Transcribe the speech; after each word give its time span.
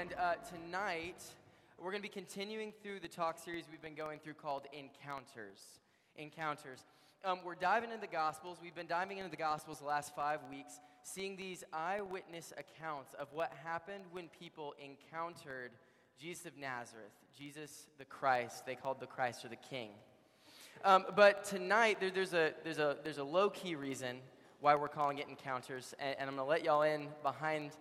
And 0.00 0.14
uh, 0.18 0.32
tonight, 0.48 1.22
we're 1.76 1.90
going 1.90 2.02
to 2.02 2.08
be 2.08 2.08
continuing 2.08 2.72
through 2.82 3.00
the 3.00 3.08
talk 3.08 3.38
series 3.38 3.66
we've 3.70 3.82
been 3.82 3.94
going 3.94 4.18
through 4.18 4.32
called 4.32 4.62
Encounters. 4.72 5.60
Encounters. 6.16 6.86
Um, 7.22 7.40
we're 7.44 7.54
diving 7.54 7.90
into 7.90 8.00
the 8.00 8.06
Gospels. 8.06 8.56
We've 8.62 8.74
been 8.74 8.86
diving 8.86 9.18
into 9.18 9.30
the 9.30 9.36
Gospels 9.36 9.80
the 9.80 9.84
last 9.84 10.16
five 10.16 10.40
weeks, 10.48 10.80
seeing 11.02 11.36
these 11.36 11.64
eyewitness 11.74 12.54
accounts 12.56 13.12
of 13.18 13.28
what 13.34 13.52
happened 13.62 14.04
when 14.10 14.28
people 14.28 14.74
encountered 14.82 15.72
Jesus 16.18 16.46
of 16.46 16.56
Nazareth, 16.56 17.12
Jesus 17.36 17.88
the 17.98 18.06
Christ. 18.06 18.64
They 18.64 18.76
called 18.76 19.00
the 19.00 19.06
Christ 19.06 19.44
or 19.44 19.48
the 19.48 19.56
King. 19.56 19.90
Um, 20.82 21.04
but 21.14 21.44
tonight, 21.44 22.00
there, 22.00 22.10
there's, 22.10 22.32
a, 22.32 22.54
there's, 22.64 22.78
a, 22.78 22.96
there's 23.04 23.18
a 23.18 23.24
low 23.24 23.50
key 23.50 23.74
reason 23.74 24.20
why 24.60 24.76
we're 24.76 24.88
calling 24.88 25.18
it 25.18 25.28
Encounters, 25.28 25.94
and, 25.98 26.16
and 26.18 26.30
I'm 26.30 26.36
going 26.36 26.46
to 26.46 26.50
let 26.50 26.64
y'all 26.64 26.82
in 26.82 27.08
behind 27.22 27.72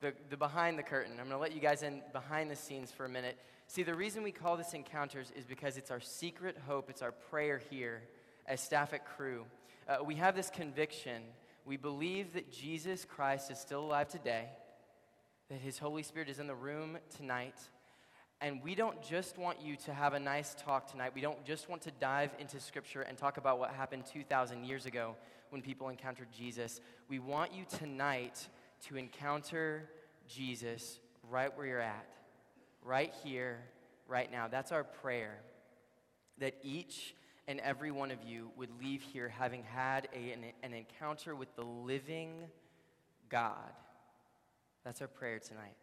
the, 0.00 0.14
the 0.30 0.36
behind 0.36 0.78
the 0.78 0.82
curtain. 0.82 1.12
I'm 1.12 1.28
going 1.28 1.30
to 1.30 1.38
let 1.38 1.54
you 1.54 1.60
guys 1.60 1.82
in 1.82 2.02
behind 2.12 2.50
the 2.50 2.56
scenes 2.56 2.90
for 2.90 3.04
a 3.04 3.08
minute. 3.08 3.38
See, 3.66 3.82
the 3.82 3.94
reason 3.94 4.22
we 4.22 4.32
call 4.32 4.56
this 4.56 4.72
Encounters 4.72 5.30
is 5.36 5.44
because 5.44 5.76
it's 5.76 5.90
our 5.90 6.00
secret 6.00 6.56
hope, 6.66 6.88
it's 6.88 7.02
our 7.02 7.12
prayer 7.12 7.60
here 7.70 8.02
as 8.46 8.60
staff 8.60 8.92
at 8.94 9.04
Cru. 9.04 9.44
Uh, 9.86 10.02
we 10.04 10.16
have 10.16 10.34
this 10.34 10.50
conviction. 10.50 11.22
We 11.64 11.76
believe 11.76 12.32
that 12.32 12.50
Jesus 12.50 13.04
Christ 13.04 13.50
is 13.50 13.58
still 13.58 13.80
alive 13.80 14.08
today, 14.08 14.46
that 15.50 15.60
his 15.60 15.78
Holy 15.78 16.02
Spirit 16.02 16.28
is 16.28 16.38
in 16.38 16.46
the 16.46 16.54
room 16.54 16.98
tonight. 17.16 17.56
And 18.40 18.62
we 18.62 18.74
don't 18.74 19.02
just 19.02 19.36
want 19.36 19.60
you 19.60 19.76
to 19.84 19.92
have 19.92 20.14
a 20.14 20.18
nice 20.18 20.54
talk 20.54 20.90
tonight. 20.90 21.12
We 21.14 21.20
don't 21.20 21.44
just 21.44 21.68
want 21.68 21.82
to 21.82 21.90
dive 22.00 22.30
into 22.38 22.58
Scripture 22.58 23.02
and 23.02 23.18
talk 23.18 23.36
about 23.36 23.58
what 23.58 23.70
happened 23.70 24.04
2,000 24.10 24.64
years 24.64 24.86
ago 24.86 25.14
when 25.50 25.60
people 25.60 25.90
encountered 25.90 26.28
Jesus. 26.32 26.80
We 27.10 27.18
want 27.18 27.52
you 27.52 27.66
tonight 27.78 28.48
to 28.88 28.96
encounter 28.96 29.88
Jesus 30.28 30.98
right 31.28 31.56
where 31.56 31.66
you're 31.66 31.80
at, 31.80 32.06
right 32.82 33.12
here, 33.24 33.58
right 34.08 34.30
now. 34.30 34.48
That's 34.48 34.72
our 34.72 34.84
prayer. 34.84 35.38
That 36.38 36.54
each 36.62 37.14
and 37.46 37.60
every 37.60 37.90
one 37.90 38.10
of 38.10 38.22
you 38.24 38.50
would 38.56 38.70
leave 38.80 39.02
here 39.02 39.28
having 39.28 39.62
had 39.64 40.08
a, 40.14 40.32
an, 40.32 40.44
an 40.62 40.72
encounter 40.72 41.34
with 41.34 41.54
the 41.56 41.64
living 41.64 42.44
God. 43.28 43.72
That's 44.84 45.00
our 45.00 45.08
prayer 45.08 45.38
tonight. 45.38 45.76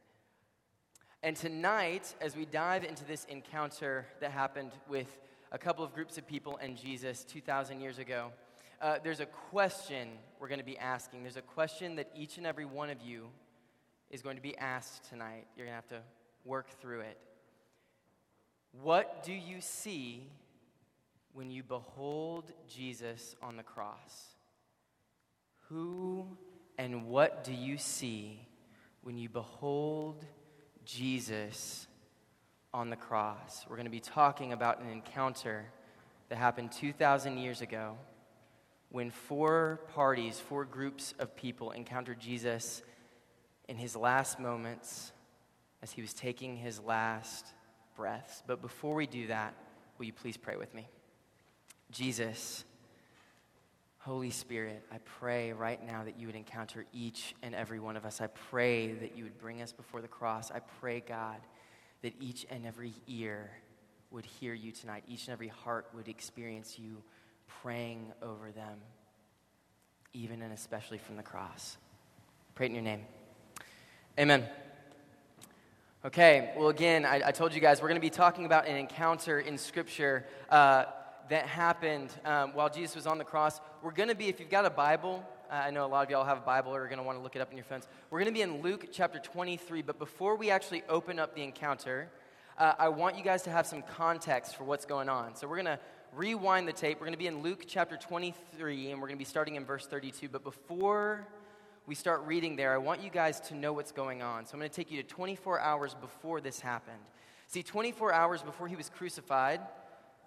And 1.24 1.36
tonight, 1.36 2.16
as 2.22 2.36
we 2.36 2.46
dive 2.46 2.84
into 2.84 3.04
this 3.06 3.26
encounter 3.26 4.06
that 4.22 4.32
happened 4.32 4.72
with 4.88 5.08
a 5.52 5.58
couple 5.58 5.84
of 5.84 5.94
groups 5.94 6.18
of 6.18 6.28
people 6.28 6.60
and 6.62 6.78
Jesus 6.78 7.24
2,000 7.24 7.80
years 7.80 8.00
ago, 8.00 8.32
uh, 8.82 8.98
there's 9.04 9.20
a 9.20 9.26
question 9.26 10.10
we're 10.40 10.48
going 10.48 10.60
to 10.60 10.66
be 10.66 10.78
asking. 10.78 11.24
There's 11.24 11.38
a 11.38 11.42
question 11.42 11.96
that 11.96 12.10
each 12.16 12.38
and 12.38 12.46
every 12.46 12.66
one 12.66 12.90
of 12.90 13.02
you 13.02 13.28
is 14.10 14.22
going 14.22 14.36
to 14.36 14.42
be 14.42 14.58
asked 14.58 15.10
tonight. 15.10 15.48
You're 15.56 15.66
going 15.66 15.78
to 15.78 15.82
have 15.82 16.02
to 16.02 16.02
work 16.46 16.70
through 16.80 17.02
it. 17.02 17.18
What 18.82 19.24
do 19.24 19.34
you 19.34 19.62
see 19.62 20.28
when 21.34 21.50
you 21.50 21.64
behold 21.64 22.52
Jesus 22.68 23.36
on 23.42 23.58
the 23.58 23.64
cross? 23.64 24.36
Who 25.70 26.28
and 26.78 27.08
what 27.08 27.44
do 27.44 27.54
you 27.54 27.78
see 27.78 28.48
when 29.02 29.18
you 29.18 29.30
behold 29.30 30.26
Jesus 30.86 31.88
on 32.74 32.90
the 32.90 32.96
cross? 32.96 33.66
We're 33.68 33.76
going 33.76 33.86
to 33.86 33.92
be 33.92 34.00
talking 34.00 34.54
about 34.54 34.82
an 34.82 34.90
encounter 34.90 35.66
that 36.30 36.38
happened 36.38 36.72
2,000 36.72 37.38
years 37.38 37.62
ago 37.62 37.98
when 38.90 39.12
four 39.12 39.82
parties, 39.94 40.40
four 40.40 40.66
groups 40.66 41.14
of 41.20 41.36
people 41.36 41.72
encountered 41.72 42.20
Jesus 42.20 42.82
in 43.68 43.76
his 43.76 43.96
last 43.96 44.40
moments 44.40 45.12
as 45.82 45.92
he 45.92 46.02
was 46.02 46.14
taking 46.14 46.56
his 46.56 46.80
last 46.80 47.46
breaths. 47.96 48.44
But 48.48 48.62
before 48.62 48.96
we 48.96 49.06
do 49.06 49.28
that, 49.28 49.54
will 49.98 50.06
you 50.06 50.14
please 50.14 50.38
pray 50.38 50.56
with 50.56 50.74
me? 50.74 50.88
Jesus, 51.92 52.64
Holy 54.00 54.30
Spirit, 54.30 54.84
I 54.92 55.00
pray 55.00 55.52
right 55.52 55.86
now 55.86 56.04
that 56.06 56.18
you 56.18 56.28
would 56.28 56.36
encounter 56.36 56.86
each 56.94 57.36
and 57.44 57.54
every 57.54 57.80
one 57.80 57.98
of 57.98 58.06
us. 58.06 58.22
I 58.22 58.28
pray 58.28 58.94
that 58.94 59.18
you 59.18 59.24
would 59.26 59.38
bring 59.38 59.62
us 59.62 59.74
before 59.74 60.02
the 60.02 60.08
cross. 60.08 60.50
I 60.50 60.60
pray, 60.80 61.02
God, 61.06 61.38
that 62.04 62.14
each 62.22 62.46
and 62.50 62.66
every 62.66 62.94
ear 63.08 63.52
would 64.12 64.26
hear 64.26 64.54
you 64.54 64.72
tonight, 64.72 65.04
each 65.08 65.28
and 65.28 65.34
every 65.34 65.50
heart 65.50 65.88
would 65.94 66.08
experience 66.08 66.80
you 66.80 67.04
praying 67.62 68.12
over 68.22 68.52
them, 68.52 68.80
even 70.14 70.42
and 70.42 70.54
especially 70.54 70.98
from 70.98 71.16
the 71.16 71.24
cross. 71.24 71.78
Pray 72.56 72.68
in 72.68 72.74
your 72.74 72.84
name. 72.84 73.02
Amen. 74.20 74.48
Okay, 76.06 76.54
well, 76.58 76.70
again, 76.70 77.06
I, 77.06 77.22
I 77.28 77.32
told 77.32 77.54
you 77.54 77.60
guys 77.60 77.82
we're 77.82 77.88
going 77.90 78.00
to 78.00 78.06
be 78.06 78.10
talking 78.10 78.46
about 78.46 78.68
an 78.68 78.78
encounter 78.78 79.40
in 79.40 79.58
Scripture 79.58 80.26
uh, 80.50 80.86
that 81.30 81.46
happened 81.48 82.14
um, 82.24 82.54
while 82.54 82.70
Jesus 82.70 82.96
was 82.96 83.08
on 83.08 83.18
the 83.18 83.24
cross. 83.24 83.60
We're 83.82 83.92
going 83.92 84.10
to 84.10 84.16
be, 84.16 84.28
if 84.28 84.40
you've 84.40 84.50
got 84.50 84.66
a 84.66 84.70
Bible, 84.70 85.24
uh, 85.52 85.56
I 85.56 85.72
know 85.72 85.86
a 85.86 85.88
lot 85.88 86.06
of 86.06 86.10
y'all 86.10 86.24
have 86.24 86.38
a 86.38 86.42
Bible 86.42 86.74
or 86.74 86.84
are 86.84 86.88
going 86.88 86.98
to 86.98 87.04
want 87.04 87.18
to 87.18 87.22
look 87.22 87.36
it 87.36 87.42
up 87.42 87.52
in 87.52 87.58
your 87.58 87.66
phones. 87.66 87.88
We're 88.10 88.20
going 88.20 88.34
to 88.34 88.38
be 88.38 88.42
in 88.42 88.62
Luke 88.62 88.88
chapter 88.92 89.20
23, 89.20 89.82
but 89.82 90.00
before 90.00 90.36
we 90.36 90.50
actually 90.50 90.84
open 90.88 91.20
up 91.20 91.36
the 91.36 91.44
encounter, 91.44 92.10
uh, 92.58 92.74
I 92.80 92.90
want 92.90 93.18
you 93.18 93.24
guys 93.24 93.44
to 93.44 93.50
have 93.50 93.68
some 93.68 93.82
context 93.82 94.56
for 94.56 94.64
what's 94.64 94.86
going 94.86 95.10
on. 95.10 95.36
So 95.36 95.48
we're 95.48 95.62
going 95.62 95.78
to 95.78 95.80
rewind 96.14 96.68
the 96.68 96.74
tape. 96.74 97.00
We're 97.00 97.06
going 97.06 97.14
to 97.14 97.20
be 97.20 97.28
in 97.28 97.42
Luke 97.42 97.66
chapter 97.68 97.98
23, 97.98 98.92
and 98.92 99.02
we're 99.02 99.08
going 99.08 99.18
to 99.18 99.22
be 99.22 99.26
starting 99.26 99.56
in 99.56 99.66
verse 99.66 99.86
32. 99.86 100.30
But 100.30 100.44
before 100.44 101.28
we 101.86 101.96
start 101.96 102.24
reading 102.26 102.56
there, 102.56 102.74
I 102.74 102.78
want 102.78 103.02
you 103.02 103.10
guys 103.10 103.40
to 103.42 103.56
know 103.56 103.74
what's 103.74 103.92
going 103.92 104.22
on. 104.22 104.46
So 104.46 104.54
I'm 104.54 104.60
going 104.60 104.70
to 104.70 104.76
take 104.76 104.92
you 104.92 105.02
to 105.02 105.08
24 105.08 105.60
hours 105.60 105.96
before 105.96 106.42
this 106.42 106.60
happened. 106.60 106.98
See, 107.48 107.64
24 107.64 108.14
hours 108.14 108.42
before 108.42 108.68
he 108.68 108.76
was 108.76 108.90
crucified, 108.90 109.62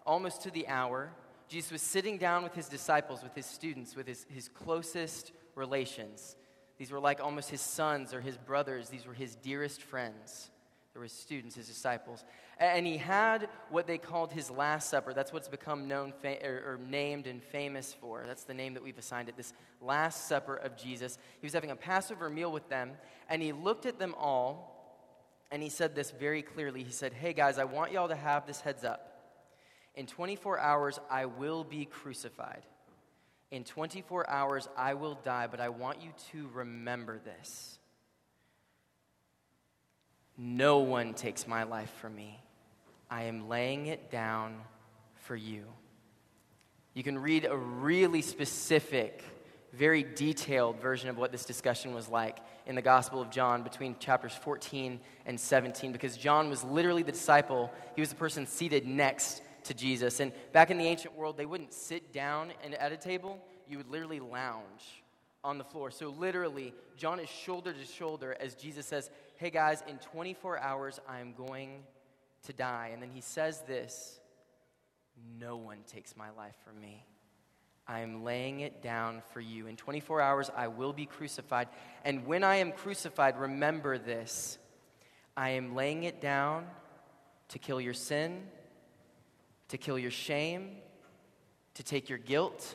almost 0.07 0.43
to 0.43 0.51
the 0.51 0.67
hour, 0.69 1.11
Jesus 1.49 1.73
was 1.73 1.83
sitting 1.83 2.17
down 2.17 2.43
with 2.43 2.55
his 2.55 2.69
disciples, 2.69 3.23
with 3.23 3.35
his 3.35 3.47
students, 3.47 3.97
with 3.97 4.07
his, 4.07 4.25
his 4.29 4.49
closest 4.49 5.33
relations. 5.55 6.37
These 6.79 6.91
were 6.91 7.01
like 7.01 7.21
almost 7.21 7.51
his 7.51 7.61
sons 7.61 8.15
or 8.15 8.21
his 8.21 8.39
brothers, 8.39 8.89
these 8.89 9.07
were 9.07 9.12
his 9.12 9.35
dearest 9.37 9.83
friends. 9.83 10.51
There 10.93 11.01
were 11.01 11.05
his 11.05 11.12
students, 11.12 11.55
his 11.55 11.69
disciples. 11.69 12.25
And 12.59 12.84
he 12.84 12.97
had 12.97 13.49
what 13.71 13.87
they 13.87 13.97
called 13.97 14.33
his 14.33 14.51
Last 14.51 14.91
Supper. 14.91 15.15
That's 15.15 15.33
what's 15.33 15.49
become 15.49 15.87
known 15.87 16.12
fa- 16.21 16.45
or, 16.45 16.75
or, 16.75 16.81
named 16.84 17.27
and 17.27 17.43
famous 17.43 17.95
for. 17.95 18.25
That's 18.27 18.45
the 18.45 18.55
name 18.55 18.75
that 18.75 18.83
we've 18.83 18.99
assigned 18.99 19.29
it, 19.29 19.37
this 19.37 19.53
Last 19.81 20.27
Supper 20.27 20.56
of 20.56 20.77
Jesus. 20.77 21.17
He 21.41 21.47
was 21.47 21.53
having 21.53 21.71
a 21.71 21.77
Passover 21.77 22.29
meal 22.29 22.50
with 22.50 22.69
them, 22.69 22.93
and 23.29 23.41
he 23.41 23.53
looked 23.53 23.87
at 23.87 23.99
them 23.99 24.15
all, 24.19 24.77
and 25.53 25.62
he 25.62 25.69
said 25.69 25.95
this 25.95 26.11
very 26.11 26.43
clearly. 26.43 26.83
He 26.83 26.93
said, 26.93 27.12
Hey, 27.12 27.33
guys, 27.33 27.59
I 27.59 27.65
want 27.65 27.93
y'all 27.93 28.09
to 28.09 28.17
have 28.17 28.47
this 28.47 28.61
heads 28.61 28.84
up. 28.84 29.06
In 29.95 30.06
24 30.06 30.59
hours, 30.59 30.99
I 31.09 31.27
will 31.27 31.65
be 31.65 31.84
crucified. 31.84 32.62
In 33.50 33.65
24 33.65 34.31
hours, 34.31 34.69
I 34.77 34.95
will 34.95 35.15
die, 35.25 35.49
but 35.49 35.61
I 35.61 35.71
want 35.71 36.03
you 36.03 36.11
to 36.33 36.49
remember 36.53 37.19
this. 37.19 37.80
No 40.42 40.78
one 40.78 41.12
takes 41.12 41.46
my 41.46 41.64
life 41.64 41.92
from 42.00 42.16
me. 42.16 42.40
I 43.10 43.25
am 43.25 43.50
laying 43.50 43.88
it 43.88 44.10
down 44.10 44.56
for 45.16 45.37
you. 45.37 45.66
You 46.94 47.02
can 47.02 47.19
read 47.19 47.44
a 47.44 47.54
really 47.54 48.22
specific, 48.22 49.22
very 49.75 50.02
detailed 50.02 50.81
version 50.81 51.10
of 51.10 51.19
what 51.19 51.31
this 51.31 51.44
discussion 51.44 51.92
was 51.92 52.08
like 52.08 52.38
in 52.64 52.75
the 52.75 52.81
Gospel 52.81 53.20
of 53.20 53.31
John 53.31 53.62
between 53.62 53.98
chapters 53.98 54.32
14 54.32 54.98
and 55.26 55.38
17 55.38 55.92
because 55.92 56.16
John 56.16 56.48
was 56.48 56.64
literally 56.64 57.02
the 57.02 57.12
disciple. 57.12 57.70
He 57.94 58.00
was 58.00 58.08
the 58.08 58.16
person 58.16 58.46
seated 58.46 58.87
next 58.87 59.42
to 59.64 59.75
Jesus. 59.75 60.20
And 60.20 60.32
back 60.52 60.70
in 60.70 60.78
the 60.78 60.87
ancient 60.87 61.14
world, 61.14 61.37
they 61.37 61.44
wouldn't 61.44 61.75
sit 61.75 62.14
down 62.14 62.52
at 62.78 62.92
a 62.92 62.96
table, 62.96 63.44
you 63.69 63.76
would 63.76 63.90
literally 63.90 64.20
lounge 64.20 65.02
on 65.44 65.58
the 65.58 65.64
floor. 65.64 65.90
So, 65.90 66.08
literally, 66.08 66.75
John 66.96 67.20
is 67.20 67.28
shoulder 67.28 67.72
to 67.72 67.84
shoulder 67.84 68.37
as 68.40 68.54
Jesus 68.54 68.87
says, 68.87 69.10
Hey 69.40 69.48
guys, 69.48 69.82
in 69.88 69.96
24 69.96 70.58
hours, 70.58 71.00
I'm 71.08 71.32
going 71.32 71.82
to 72.42 72.52
die. 72.52 72.90
And 72.92 73.00
then 73.00 73.08
he 73.08 73.22
says 73.22 73.62
this 73.66 74.20
No 75.38 75.56
one 75.56 75.78
takes 75.87 76.14
my 76.14 76.28
life 76.37 76.56
from 76.62 76.78
me. 76.78 77.06
I 77.88 78.00
am 78.00 78.22
laying 78.22 78.60
it 78.60 78.82
down 78.82 79.22
for 79.32 79.40
you. 79.40 79.66
In 79.66 79.76
24 79.76 80.20
hours, 80.20 80.50
I 80.54 80.69
will 80.69 80.92
be 80.92 81.06
crucified. 81.06 81.69
And 82.04 82.26
when 82.26 82.44
I 82.44 82.56
am 82.56 82.70
crucified, 82.70 83.40
remember 83.40 83.96
this 83.96 84.58
I 85.38 85.48
am 85.50 85.75
laying 85.75 86.02
it 86.02 86.20
down 86.20 86.66
to 87.48 87.58
kill 87.58 87.81
your 87.81 87.94
sin, 87.94 88.42
to 89.69 89.78
kill 89.78 89.98
your 89.98 90.10
shame, 90.10 90.72
to 91.72 91.82
take 91.82 92.10
your 92.10 92.19
guilt, 92.19 92.75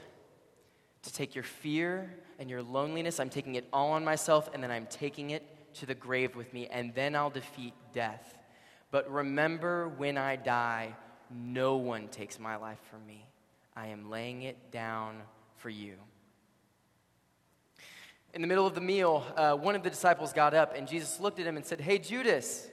to 1.03 1.13
take 1.13 1.35
your 1.35 1.43
fear 1.43 2.11
and 2.39 2.49
your 2.49 2.63
loneliness. 2.63 3.19
I'm 3.19 3.29
taking 3.29 3.53
it 3.53 3.67
all 3.71 3.91
on 3.91 4.03
myself, 4.03 4.49
and 4.51 4.63
then 4.63 4.71
I'm 4.71 4.87
taking 4.87 5.29
it 5.29 5.43
to 5.75 5.85
the 5.85 5.95
grave 5.95 6.35
with 6.35 6.53
me, 6.53 6.67
and 6.67 6.93
then 6.93 7.15
I'll 7.15 7.29
defeat 7.29 7.73
death. 7.93 8.37
But 8.91 9.11
remember, 9.11 9.89
when 9.89 10.17
I 10.17 10.35
die, 10.35 10.95
no 11.29 11.77
one 11.77 12.07
takes 12.07 12.39
my 12.39 12.55
life 12.55 12.79
from 12.89 13.05
me. 13.05 13.25
I 13.75 13.87
am 13.87 14.09
laying 14.09 14.43
it 14.43 14.71
down 14.71 15.17
for 15.57 15.69
you. 15.69 15.95
In 18.33 18.41
the 18.41 18.47
middle 18.47 18.67
of 18.67 18.75
the 18.75 18.81
meal, 18.81 19.25
uh, 19.35 19.55
one 19.55 19.75
of 19.75 19.83
the 19.83 19.89
disciples 19.89 20.33
got 20.33 20.53
up, 20.53 20.75
and 20.75 20.87
Jesus 20.87 21.19
looked 21.19 21.39
at 21.39 21.47
him 21.47 21.57
and 21.57 21.65
said, 21.65 21.79
Hey, 21.79 21.97
Judas. 21.97 22.67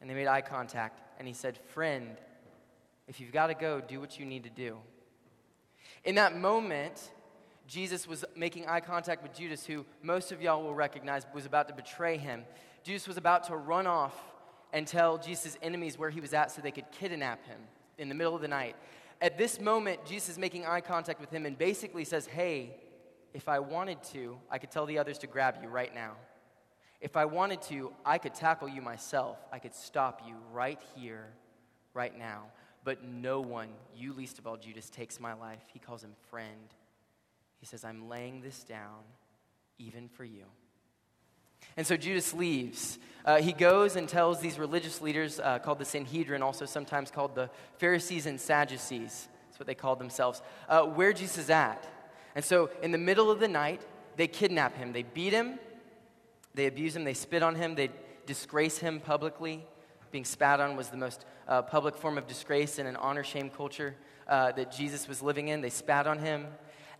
And 0.00 0.10
they 0.10 0.14
made 0.14 0.26
eye 0.26 0.42
contact, 0.42 1.00
and 1.18 1.26
he 1.26 1.34
said, 1.34 1.58
Friend, 1.72 2.16
if 3.08 3.20
you've 3.20 3.32
got 3.32 3.48
to 3.48 3.54
go, 3.54 3.80
do 3.80 4.00
what 4.00 4.18
you 4.18 4.26
need 4.26 4.44
to 4.44 4.50
do. 4.50 4.76
In 6.04 6.16
that 6.16 6.36
moment, 6.36 7.10
Jesus 7.66 8.06
was 8.06 8.24
making 8.36 8.66
eye 8.66 8.80
contact 8.80 9.22
with 9.22 9.34
Judas, 9.34 9.64
who 9.64 9.84
most 10.02 10.32
of 10.32 10.42
y'all 10.42 10.62
will 10.62 10.74
recognize 10.74 11.26
was 11.32 11.46
about 11.46 11.68
to 11.68 11.74
betray 11.74 12.16
him. 12.16 12.44
Judas 12.82 13.08
was 13.08 13.16
about 13.16 13.44
to 13.44 13.56
run 13.56 13.86
off 13.86 14.14
and 14.72 14.86
tell 14.86 15.18
Jesus' 15.18 15.56
enemies 15.62 15.98
where 15.98 16.10
he 16.10 16.20
was 16.20 16.34
at 16.34 16.50
so 16.50 16.60
they 16.60 16.70
could 16.70 16.90
kidnap 16.90 17.44
him 17.46 17.60
in 17.96 18.08
the 18.08 18.14
middle 18.14 18.34
of 18.34 18.42
the 18.42 18.48
night. 18.48 18.76
At 19.20 19.38
this 19.38 19.60
moment, 19.60 20.04
Jesus 20.04 20.30
is 20.30 20.38
making 20.38 20.66
eye 20.66 20.80
contact 20.80 21.20
with 21.20 21.30
him 21.30 21.46
and 21.46 21.56
basically 21.56 22.04
says, 22.04 22.26
Hey, 22.26 22.74
if 23.32 23.48
I 23.48 23.58
wanted 23.58 24.02
to, 24.12 24.36
I 24.50 24.58
could 24.58 24.70
tell 24.70 24.84
the 24.84 24.98
others 24.98 25.18
to 25.18 25.26
grab 25.26 25.56
you 25.62 25.68
right 25.68 25.94
now. 25.94 26.12
If 27.00 27.16
I 27.16 27.24
wanted 27.24 27.62
to, 27.62 27.92
I 28.04 28.18
could 28.18 28.34
tackle 28.34 28.68
you 28.68 28.82
myself. 28.82 29.38
I 29.52 29.58
could 29.58 29.74
stop 29.74 30.22
you 30.26 30.36
right 30.52 30.80
here, 30.94 31.26
right 31.92 32.16
now. 32.16 32.44
But 32.82 33.04
no 33.04 33.40
one, 33.40 33.68
you 33.96 34.12
least 34.12 34.38
of 34.38 34.46
all, 34.46 34.56
Judas, 34.56 34.90
takes 34.90 35.18
my 35.18 35.34
life. 35.34 35.62
He 35.72 35.78
calls 35.78 36.04
him 36.04 36.12
friend. 36.30 36.74
He 37.64 37.66
says, 37.66 37.82
I'm 37.82 38.10
laying 38.10 38.42
this 38.42 38.62
down 38.62 39.04
even 39.78 40.06
for 40.10 40.22
you. 40.22 40.44
And 41.78 41.86
so 41.86 41.96
Judas 41.96 42.34
leaves. 42.34 42.98
Uh, 43.24 43.40
he 43.40 43.54
goes 43.54 43.96
and 43.96 44.06
tells 44.06 44.38
these 44.38 44.58
religious 44.58 45.00
leaders, 45.00 45.40
uh, 45.40 45.60
called 45.60 45.78
the 45.78 45.86
Sanhedrin, 45.86 46.42
also 46.42 46.66
sometimes 46.66 47.10
called 47.10 47.34
the 47.34 47.48
Pharisees 47.78 48.26
and 48.26 48.38
Sadducees, 48.38 49.28
that's 49.46 49.58
what 49.58 49.66
they 49.66 49.74
called 49.74 49.98
themselves, 49.98 50.42
uh, 50.68 50.82
where 50.82 51.14
Jesus 51.14 51.38
is 51.38 51.48
at. 51.48 51.86
And 52.34 52.44
so 52.44 52.68
in 52.82 52.92
the 52.92 52.98
middle 52.98 53.30
of 53.30 53.40
the 53.40 53.48
night, 53.48 53.80
they 54.16 54.26
kidnap 54.26 54.76
him. 54.76 54.92
They 54.92 55.04
beat 55.04 55.32
him, 55.32 55.58
they 56.52 56.66
abuse 56.66 56.94
him, 56.94 57.04
they 57.04 57.14
spit 57.14 57.42
on 57.42 57.54
him, 57.54 57.76
they 57.76 57.88
disgrace 58.26 58.76
him 58.76 59.00
publicly. 59.00 59.64
Being 60.10 60.26
spat 60.26 60.60
on 60.60 60.76
was 60.76 60.90
the 60.90 60.98
most 60.98 61.24
uh, 61.48 61.62
public 61.62 61.96
form 61.96 62.18
of 62.18 62.26
disgrace 62.26 62.78
in 62.78 62.86
an 62.86 62.96
honor 62.96 63.24
shame 63.24 63.48
culture 63.48 63.96
uh, 64.28 64.52
that 64.52 64.70
Jesus 64.70 65.08
was 65.08 65.22
living 65.22 65.48
in. 65.48 65.62
They 65.62 65.70
spat 65.70 66.06
on 66.06 66.18
him. 66.18 66.46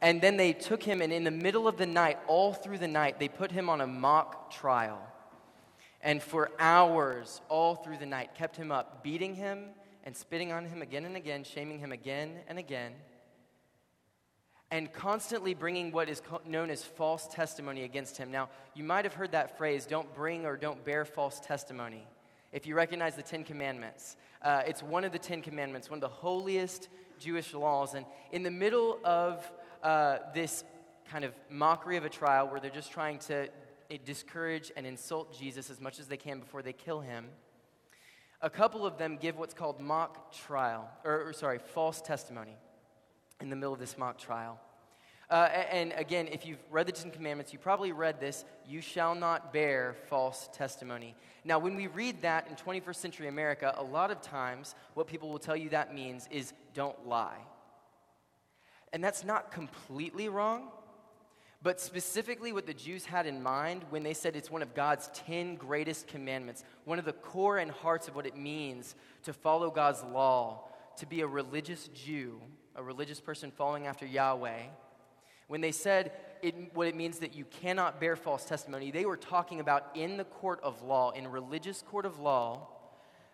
And 0.04 0.20
then 0.20 0.36
they 0.36 0.52
took 0.52 0.82
him, 0.82 1.00
and 1.00 1.10
in 1.10 1.24
the 1.24 1.30
middle 1.30 1.66
of 1.66 1.78
the 1.78 1.86
night, 1.86 2.18
all 2.26 2.52
through 2.52 2.76
the 2.76 2.86
night, 2.86 3.18
they 3.18 3.26
put 3.26 3.50
him 3.50 3.70
on 3.70 3.80
a 3.80 3.86
mock 3.86 4.52
trial. 4.52 5.00
And 6.02 6.22
for 6.22 6.50
hours, 6.58 7.40
all 7.48 7.74
through 7.74 7.96
the 7.96 8.04
night, 8.04 8.34
kept 8.34 8.54
him 8.54 8.70
up, 8.70 9.02
beating 9.02 9.34
him 9.34 9.70
and 10.04 10.14
spitting 10.14 10.52
on 10.52 10.66
him 10.66 10.82
again 10.82 11.06
and 11.06 11.16
again, 11.16 11.42
shaming 11.42 11.78
him 11.78 11.90
again 11.90 12.34
and 12.48 12.58
again, 12.58 12.92
and 14.70 14.92
constantly 14.92 15.54
bringing 15.54 15.90
what 15.90 16.10
is 16.10 16.20
known 16.46 16.68
as 16.68 16.84
false 16.84 17.26
testimony 17.26 17.84
against 17.84 18.18
him. 18.18 18.30
Now, 18.30 18.50
you 18.74 18.84
might 18.84 19.06
have 19.06 19.14
heard 19.14 19.32
that 19.32 19.56
phrase 19.56 19.86
don't 19.86 20.14
bring 20.14 20.44
or 20.44 20.58
don't 20.58 20.84
bear 20.84 21.06
false 21.06 21.40
testimony. 21.40 22.06
If 22.52 22.66
you 22.66 22.74
recognize 22.74 23.16
the 23.16 23.22
Ten 23.22 23.42
Commandments, 23.42 24.16
uh, 24.42 24.64
it's 24.66 24.82
one 24.82 25.04
of 25.04 25.12
the 25.12 25.18
Ten 25.18 25.40
Commandments, 25.40 25.88
one 25.88 25.96
of 25.96 26.02
the 26.02 26.08
holiest 26.08 26.90
Jewish 27.18 27.54
laws. 27.54 27.94
And 27.94 28.04
in 28.32 28.42
the 28.42 28.50
middle 28.50 28.98
of 29.02 29.50
uh, 29.84 30.19
this 30.34 30.64
kind 31.10 31.25
of 31.25 31.34
mockery 31.50 31.96
of 31.96 32.04
a 32.04 32.08
trial 32.08 32.48
where 32.48 32.58
they're 32.58 32.70
just 32.70 32.90
trying 32.90 33.19
to 33.19 33.48
eh, 33.90 33.98
discourage 34.04 34.72
and 34.76 34.86
insult 34.86 35.38
Jesus 35.38 35.70
as 35.70 35.81
much 35.81 36.00
as 36.00 36.08
they 36.08 36.16
can 36.16 36.40
before 36.40 36.62
they 36.62 36.72
kill 36.72 37.00
him. 37.00 37.26
A 38.40 38.50
couple 38.50 38.86
of 38.86 38.98
them 38.98 39.19
give 39.20 39.36
what's 39.36 39.54
called 39.54 39.81
mock 39.81 40.32
trial, 40.32 40.90
or, 41.04 41.28
or 41.28 41.32
sorry, 41.32 41.58
false 41.58 42.00
testimony 42.00 42.56
in 43.40 43.50
the 43.50 43.56
middle 43.56 43.75
of 43.75 43.78
this 43.78 43.96
mock 43.96 44.19
trial. 44.19 44.58
Uh, 45.31 45.48
and 45.70 45.92
again, 45.96 46.28
if 46.31 46.46
you've 46.46 46.62
read 46.70 46.86
the 46.86 46.92
Ten 46.92 47.10
Commandments, 47.10 47.52
you 47.52 47.58
probably 47.58 47.92
read 47.92 48.20
this 48.20 48.44
you 48.66 48.81
shall 48.81 49.14
not 49.14 49.52
bear 49.52 49.96
false 50.08 50.48
testimony. 50.52 51.14
Now, 51.44 51.58
when 51.58 51.76
we 51.76 51.86
read 51.86 52.22
that 52.22 52.48
in 52.48 52.56
21st 52.56 52.96
century 52.96 53.28
America, 53.28 53.75
a 53.76 53.82
lot 53.82 54.10
of 54.10 54.20
times 54.22 54.75
what 54.94 55.06
people 55.06 55.28
will 55.28 55.38
tell 55.38 55.56
you 55.56 55.70
that 55.70 55.94
means 55.94 56.28
is 56.31 56.52
don't 56.72 57.06
lie. 57.06 57.38
And 58.94 59.02
that's 59.02 59.25
not 59.25 59.50
completely 59.50 60.29
wrong, 60.29 60.69
but 61.64 61.81
specifically 61.81 62.52
what 62.52 62.64
the 62.64 62.73
Jews 62.73 63.05
had 63.05 63.26
in 63.26 63.43
mind 63.43 63.82
when 63.91 64.05
they 64.05 64.14
said 64.14 64.37
it's 64.37 64.52
one 64.52 64.62
of 64.62 64.73
God's 64.73 65.11
10 65.26 65.56
greatest 65.56 66.06
commandments, 66.06 66.62
one 66.85 67.00
of 67.00 67.05
the 67.05 67.12
core 67.12 67.58
and 67.58 67.73
hearts 67.73 68.06
of 68.06 68.14
what 68.14 68.25
it 68.25 68.37
means 68.37 68.94
to 69.25 69.32
follow 69.32 69.69
God's 69.69 70.05
law, 70.05 70.69
to 70.99 71.06
be 71.06 71.23
a 71.23 71.26
religious 71.26 71.88
Jew, 71.88 72.41
a 72.76 72.85
religious 72.85 73.20
person 73.20 73.50
following 73.50 73.88
after 73.88 74.06
Yahweh. 74.06 74.62
When 75.49 75.61
they 75.61 75.73
said 75.73 76.12
it, 76.41 76.55
what 76.73 76.87
it 76.87 76.94
means 76.94 77.19
that 77.19 77.35
you 77.35 77.46
cannot 77.46 77.99
bear 77.99 78.14
false 78.14 78.44
testimony, 78.44 78.93
they 78.93 79.06
were 79.06 79.17
talking 79.17 79.58
about 79.58 79.91
in 79.96 80.19
the 80.19 80.25
court 80.25 80.61
of 80.62 80.82
law, 80.82 81.11
in 81.11 81.26
religious 81.26 81.82
court 81.82 82.06
of 82.06 82.20
law, 82.20 82.69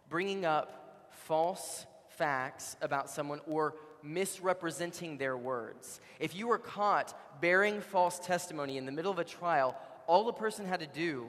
bringing 0.09 0.47
up 0.47 1.11
false 1.11 1.85
facts 2.09 2.79
about 2.81 3.11
someone 3.11 3.41
or 3.47 3.75
misrepresenting 4.02 5.19
their 5.19 5.37
words. 5.37 6.00
If 6.19 6.35
you 6.35 6.49
were 6.49 6.58
caught 6.58 7.41
bearing 7.41 7.81
false 7.81 8.19
testimony 8.19 8.76
in 8.76 8.87
the 8.87 8.93
middle 8.93 9.12
of 9.12 9.19
a 9.19 9.25
trial, 9.25 9.76
all 10.06 10.25
the 10.25 10.32
person 10.32 10.67
had 10.67 10.81
to 10.81 10.87
do 10.87 11.26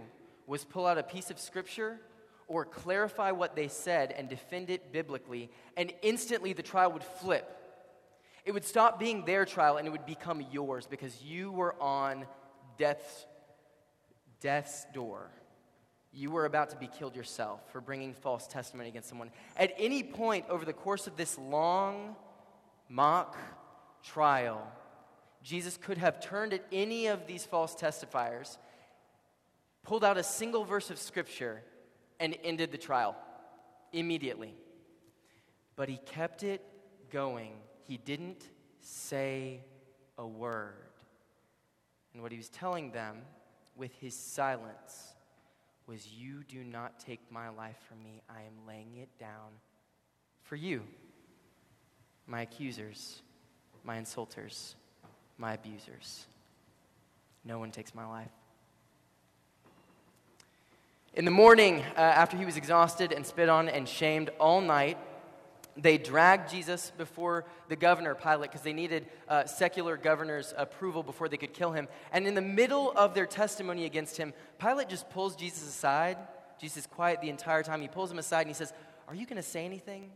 was 0.47 0.65
pull 0.65 0.85
out 0.85 0.97
a 0.97 1.03
piece 1.03 1.31
of 1.31 1.39
scripture 1.39 1.99
or 2.47 2.65
clarify 2.65 3.31
what 3.31 3.55
they 3.55 3.67
said 3.67 4.11
and 4.11 4.27
defend 4.27 4.69
it 4.69 4.91
biblically, 4.91 5.49
and 5.77 5.93
instantly 6.01 6.51
the 6.51 6.61
trial 6.61 6.91
would 6.91 7.03
flip. 7.03 7.57
It 8.43 8.51
would 8.51 8.65
stop 8.65 8.99
being 8.99 9.23
their 9.23 9.45
trial 9.45 9.77
and 9.77 9.87
it 9.87 9.91
would 9.91 10.05
become 10.05 10.43
yours 10.51 10.87
because 10.87 11.21
you 11.21 11.51
were 11.51 11.75
on 11.81 12.25
death's, 12.77 13.25
death's 14.41 14.85
door. 14.93 15.29
You 16.11 16.31
were 16.31 16.45
about 16.45 16.71
to 16.71 16.75
be 16.75 16.87
killed 16.87 17.15
yourself 17.15 17.61
for 17.71 17.79
bringing 17.79 18.13
false 18.13 18.47
testimony 18.47 18.89
against 18.89 19.07
someone. 19.07 19.31
At 19.55 19.73
any 19.77 20.03
point 20.03 20.45
over 20.49 20.65
the 20.65 20.73
course 20.73 21.07
of 21.07 21.15
this 21.15 21.37
long 21.37 22.15
mock 22.91 23.37
trial, 24.03 24.69
Jesus 25.41 25.77
could 25.77 25.97
have 25.97 26.19
turned 26.19 26.53
at 26.53 26.65
any 26.71 27.07
of 27.07 27.25
these 27.25 27.45
false 27.45 27.73
testifiers, 27.73 28.57
pulled 29.83 30.03
out 30.03 30.17
a 30.17 30.23
single 30.23 30.65
verse 30.65 30.91
of 30.91 30.99
scripture, 30.99 31.63
and 32.19 32.37
ended 32.43 32.71
the 32.71 32.77
trial 32.77 33.15
immediately. 33.93 34.53
But 35.75 35.89
he 35.89 35.97
kept 36.05 36.43
it 36.43 36.61
going. 37.11 37.53
He 37.87 37.97
didn't 37.97 38.43
say 38.81 39.61
a 40.17 40.27
word. 40.27 40.75
And 42.13 42.21
what 42.21 42.31
he 42.31 42.37
was 42.37 42.49
telling 42.49 42.91
them 42.91 43.17
with 43.75 43.93
his 43.99 44.15
silence 44.15 45.13
was, 45.87 46.07
You 46.07 46.43
do 46.47 46.63
not 46.63 46.99
take 46.99 47.31
my 47.31 47.49
life 47.49 47.77
from 47.87 48.03
me. 48.03 48.21
I 48.29 48.41
am 48.41 48.67
laying 48.67 48.97
it 48.97 49.09
down 49.17 49.53
for 50.43 50.55
you 50.55 50.83
my 52.31 52.43
accusers, 52.43 53.21
my 53.83 53.99
insulters, 53.99 54.75
my 55.37 55.53
abusers. 55.53 56.25
No 57.43 57.59
one 57.59 57.71
takes 57.71 57.93
my 57.93 58.05
life. 58.05 58.31
In 61.13 61.25
the 61.25 61.31
morning, 61.31 61.81
uh, 61.97 61.99
after 61.99 62.37
he 62.37 62.45
was 62.45 62.55
exhausted 62.55 63.11
and 63.11 63.25
spit 63.25 63.49
on 63.49 63.67
and 63.67 63.87
shamed 63.87 64.29
all 64.39 64.61
night, 64.61 64.97
they 65.75 65.97
dragged 65.97 66.49
Jesus 66.49 66.93
before 66.97 67.43
the 67.67 67.75
governor, 67.75 68.15
Pilate, 68.15 68.49
because 68.49 68.61
they 68.61 68.71
needed 68.71 69.07
uh, 69.27 69.43
secular 69.45 69.97
governor's 69.97 70.53
approval 70.55 71.03
before 71.03 71.27
they 71.27 71.35
could 71.35 71.53
kill 71.53 71.73
him. 71.73 71.89
And 72.13 72.25
in 72.25 72.35
the 72.35 72.41
middle 72.41 72.93
of 72.95 73.13
their 73.13 73.25
testimony 73.25 73.83
against 73.83 74.15
him, 74.15 74.33
Pilate 74.57 74.87
just 74.87 75.09
pulls 75.09 75.35
Jesus 75.35 75.67
aside. 75.67 76.17
Jesus 76.61 76.77
is 76.77 76.87
quiet 76.87 77.19
the 77.19 77.29
entire 77.29 77.61
time. 77.61 77.81
He 77.81 77.89
pulls 77.89 78.09
him 78.09 78.19
aside 78.19 78.41
and 78.41 78.49
he 78.49 78.53
says, 78.53 78.71
Are 79.09 79.15
you 79.15 79.25
going 79.25 79.35
to 79.35 79.43
say 79.43 79.65
anything? 79.65 80.11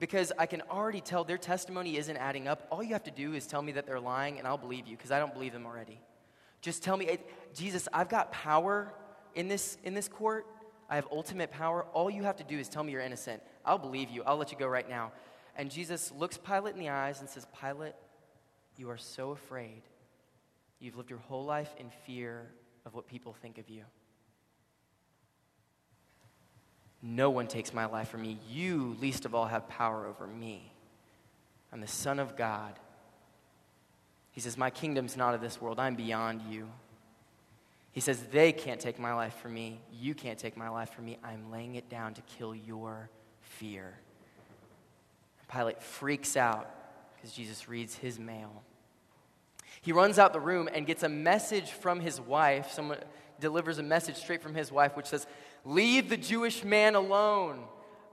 Because 0.00 0.32
I 0.38 0.46
can 0.46 0.62
already 0.62 1.02
tell 1.02 1.24
their 1.24 1.38
testimony 1.38 1.98
isn't 1.98 2.16
adding 2.16 2.48
up. 2.48 2.66
All 2.70 2.82
you 2.82 2.94
have 2.94 3.04
to 3.04 3.10
do 3.10 3.34
is 3.34 3.46
tell 3.46 3.60
me 3.60 3.72
that 3.72 3.86
they're 3.86 4.00
lying, 4.00 4.38
and 4.38 4.48
I'll 4.48 4.58
believe 4.58 4.88
you 4.88 4.96
because 4.96 5.10
I 5.10 5.18
don't 5.18 5.34
believe 5.34 5.52
them 5.52 5.66
already. 5.66 6.00
Just 6.62 6.82
tell 6.82 6.96
me, 6.96 7.18
Jesus, 7.54 7.86
I've 7.92 8.08
got 8.08 8.32
power 8.32 8.92
in 9.34 9.46
this, 9.46 9.76
in 9.84 9.94
this 9.94 10.08
court. 10.08 10.46
I 10.88 10.96
have 10.96 11.06
ultimate 11.12 11.50
power. 11.50 11.84
All 11.92 12.10
you 12.10 12.22
have 12.24 12.36
to 12.36 12.44
do 12.44 12.58
is 12.58 12.68
tell 12.68 12.82
me 12.82 12.92
you're 12.92 13.02
innocent. 13.02 13.42
I'll 13.64 13.78
believe 13.78 14.10
you. 14.10 14.22
I'll 14.24 14.38
let 14.38 14.50
you 14.50 14.58
go 14.58 14.66
right 14.66 14.88
now. 14.88 15.12
And 15.56 15.70
Jesus 15.70 16.10
looks 16.16 16.38
Pilate 16.38 16.74
in 16.74 16.80
the 16.80 16.88
eyes 16.88 17.20
and 17.20 17.28
says, 17.28 17.46
Pilate, 17.60 17.94
you 18.76 18.88
are 18.88 18.98
so 18.98 19.30
afraid. 19.30 19.82
You've 20.80 20.96
lived 20.96 21.10
your 21.10 21.18
whole 21.18 21.44
life 21.44 21.74
in 21.78 21.90
fear 22.06 22.50
of 22.86 22.94
what 22.94 23.06
people 23.06 23.34
think 23.42 23.58
of 23.58 23.68
you. 23.68 23.84
No 27.02 27.30
one 27.30 27.46
takes 27.46 27.72
my 27.72 27.86
life 27.86 28.08
from 28.08 28.22
me. 28.22 28.38
You, 28.48 28.96
least 29.00 29.24
of 29.24 29.34
all, 29.34 29.46
have 29.46 29.68
power 29.68 30.06
over 30.06 30.26
me. 30.26 30.72
I'm 31.72 31.80
the 31.80 31.86
Son 31.86 32.18
of 32.18 32.36
God. 32.36 32.74
He 34.32 34.40
says, 34.40 34.58
My 34.58 34.70
kingdom's 34.70 35.16
not 35.16 35.34
of 35.34 35.40
this 35.40 35.60
world. 35.60 35.78
I'm 35.78 35.94
beyond 35.94 36.42
you. 36.42 36.68
He 37.92 38.00
says, 38.00 38.20
They 38.30 38.52
can't 38.52 38.80
take 38.80 38.98
my 38.98 39.14
life 39.14 39.34
from 39.36 39.54
me. 39.54 39.80
You 39.92 40.14
can't 40.14 40.38
take 40.38 40.56
my 40.56 40.68
life 40.68 40.90
from 40.90 41.06
me. 41.06 41.18
I'm 41.24 41.50
laying 41.50 41.74
it 41.76 41.88
down 41.88 42.14
to 42.14 42.22
kill 42.22 42.54
your 42.54 43.08
fear. 43.40 43.94
And 45.38 45.48
Pilate 45.48 45.82
freaks 45.82 46.36
out 46.36 46.68
because 47.16 47.32
Jesus 47.32 47.68
reads 47.68 47.94
his 47.94 48.18
mail. 48.18 48.62
He 49.82 49.92
runs 49.92 50.18
out 50.18 50.32
the 50.32 50.40
room 50.40 50.68
and 50.72 50.86
gets 50.86 51.02
a 51.02 51.08
message 51.08 51.70
from 51.70 52.00
his 52.00 52.20
wife. 52.20 52.70
Someone 52.70 52.98
delivers 53.40 53.78
a 53.78 53.82
message 53.82 54.16
straight 54.16 54.42
from 54.42 54.54
his 54.54 54.70
wife, 54.70 54.96
which 54.96 55.06
says, 55.06 55.26
Leave 55.64 56.08
the 56.08 56.16
Jewish 56.16 56.64
man 56.64 56.94
alone. 56.94 57.64